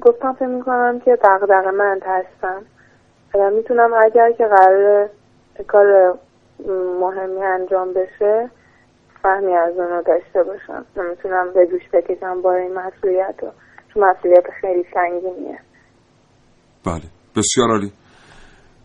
[0.00, 2.62] گفتم فکر می‌کنم که دقدق من هستم.
[3.34, 5.08] و می‌تونم اگر که قرار
[5.68, 6.18] کار
[7.00, 8.50] مهمی انجام بشه
[9.22, 10.84] فهمی از اونو داشته باشم.
[10.96, 13.48] نمی‌تونم به دوش بکشم با این مسئولیت رو
[13.94, 15.58] چون مسئولیت خیلی سنگینیه.
[16.86, 17.02] بله
[17.36, 17.92] بسیار عالی.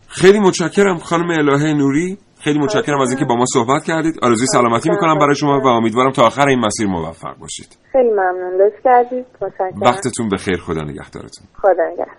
[0.08, 2.18] خیلی متشکرم خانم الهه نوری.
[2.46, 4.14] خیلی متشکرم از اینکه با ما صحبت کردید.
[4.22, 7.78] آرزوی سلامتی می‌کنم برای شما و امیدوارم تا آخر این مسیر موفق باشید.
[7.92, 8.60] خیلی ممنون.
[8.60, 9.26] لطف کردید.
[9.40, 9.82] متشکرم.
[9.82, 11.46] وقتتون بخیر خدا نگهدارتون.
[11.62, 12.16] خدا نگهدار.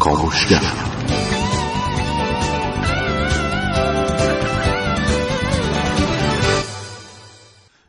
[0.00, 1.33] کاوشگر.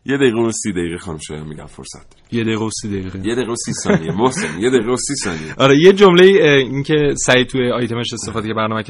[0.07, 2.09] یه دقیقه و سی دقیقه خانم شاید میگم فرصت.
[2.09, 3.19] داری یه دقیقه و سی دقیقه.
[3.27, 5.53] یه دقیقه و سی ثانیه محسن یه دقیقه و سی ثانیه.
[5.63, 8.83] آره یه جمله این که سعید توی آیتمش استفاده که برنامه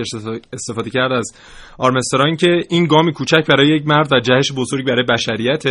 [0.53, 1.32] استفاده کرد از
[1.78, 5.63] آرمستران که این گامی کوچک برای یک مرد و جهش بزرگ برای بشریت.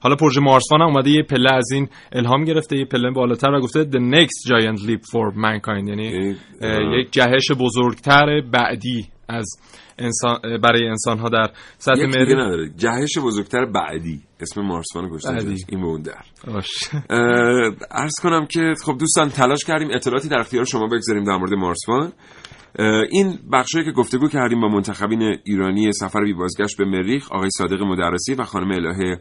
[0.00, 3.60] حالا پروژه مارسوان هم اومده یه پله از این الهام گرفته یه پله بالاتر و
[3.60, 6.36] گفته the next giant leap for mankind یعنی
[7.00, 9.08] یک جهش بزرگتر بعدی.
[9.30, 9.60] از
[9.98, 12.70] انسان برای انسان ها در سطح مریخ نداره.
[12.76, 14.22] جهش بزرگتر بعدی.
[14.40, 16.24] اسم مارسوان گذاشته این به اون در.
[17.90, 22.12] عرض کنم که خب دوستان تلاش کردیم اطلاعاتی در اختیار شما بگذاریم در مورد مارسوان.
[23.10, 27.82] این بخشی که گفتگو کردیم با منتخبین ایرانی سفر بی بازگشت به مریخ آقای صادق
[27.82, 29.20] مدرسی و خانم الهه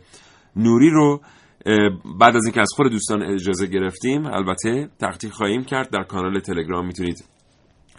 [0.56, 1.22] نوری رو
[2.20, 6.86] بعد از اینکه از خود دوستان اجازه گرفتیم البته تقدیم خواهیم کرد در کانال تلگرام
[6.86, 7.24] می‌تونید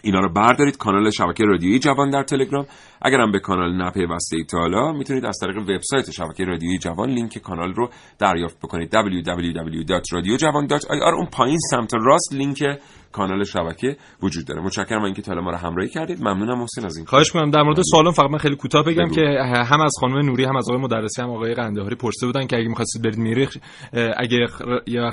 [0.03, 0.77] اینا رو بردارید.
[0.77, 2.65] کانال شبکه رادیویی جوان در تلگرام.
[3.01, 7.73] اگرم به کانال نپیوسته اید تا می‌تونید از طریق وبسایت شبکه رادیویی جوان لینک کانال
[7.73, 7.89] رو
[8.19, 8.95] دریافت بکنید.
[8.95, 12.63] www.radiojavan.ir اون پایین سمت راست لینک
[13.11, 14.61] کانال شبکه وجود داره.
[14.61, 16.21] متشکرم اینکه تا ما رو همراهی کردید.
[16.21, 17.51] ممنونم محسن از این خواهش می‌کنم.
[17.51, 19.15] در مورد سوالم فقط من خیلی کوتاه بگم بگو.
[19.15, 22.57] که هم از خانم نوری هم از آقای مدرسی هم آقای قندهاری پرسیده بودن که
[22.57, 23.57] اگه می‌خواستید برید مریخ
[24.17, 24.47] اگه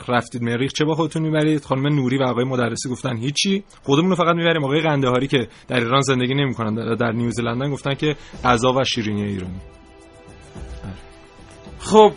[0.09, 3.64] رفتید مریخ چه با خودتون می‌برید؟ خانم نوری و آقای مدرسی گفتن هیچی.
[3.82, 4.64] خودمون رو فقط می‌بریم.
[4.64, 9.61] آقای قندهاری که در ایران زندگی نمی‌کنن در نیوزلندن گفتن که غذا و شیرینی ایرانی
[11.78, 12.12] خب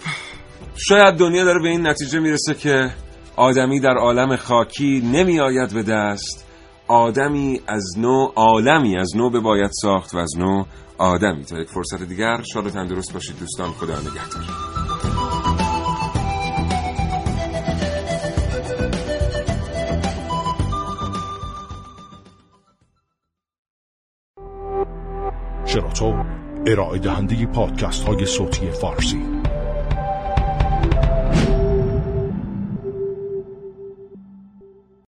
[0.75, 2.89] شاید دنیا داره به این نتیجه می‌رسه که
[3.36, 6.47] آدمی در عالم خاکی نمی آید به دست.
[6.88, 10.63] آدمی از نو عالمی از نو به باید ساخت و از نو
[10.97, 11.43] آدمی.
[11.43, 13.71] تا یک فرصت دیگر شاد و تندرست باشید دوستان.
[13.71, 14.43] خدا نگهدار.
[25.65, 26.23] شراطو
[26.67, 29.25] ارائه دهنده پادکست های صوتی فارسی.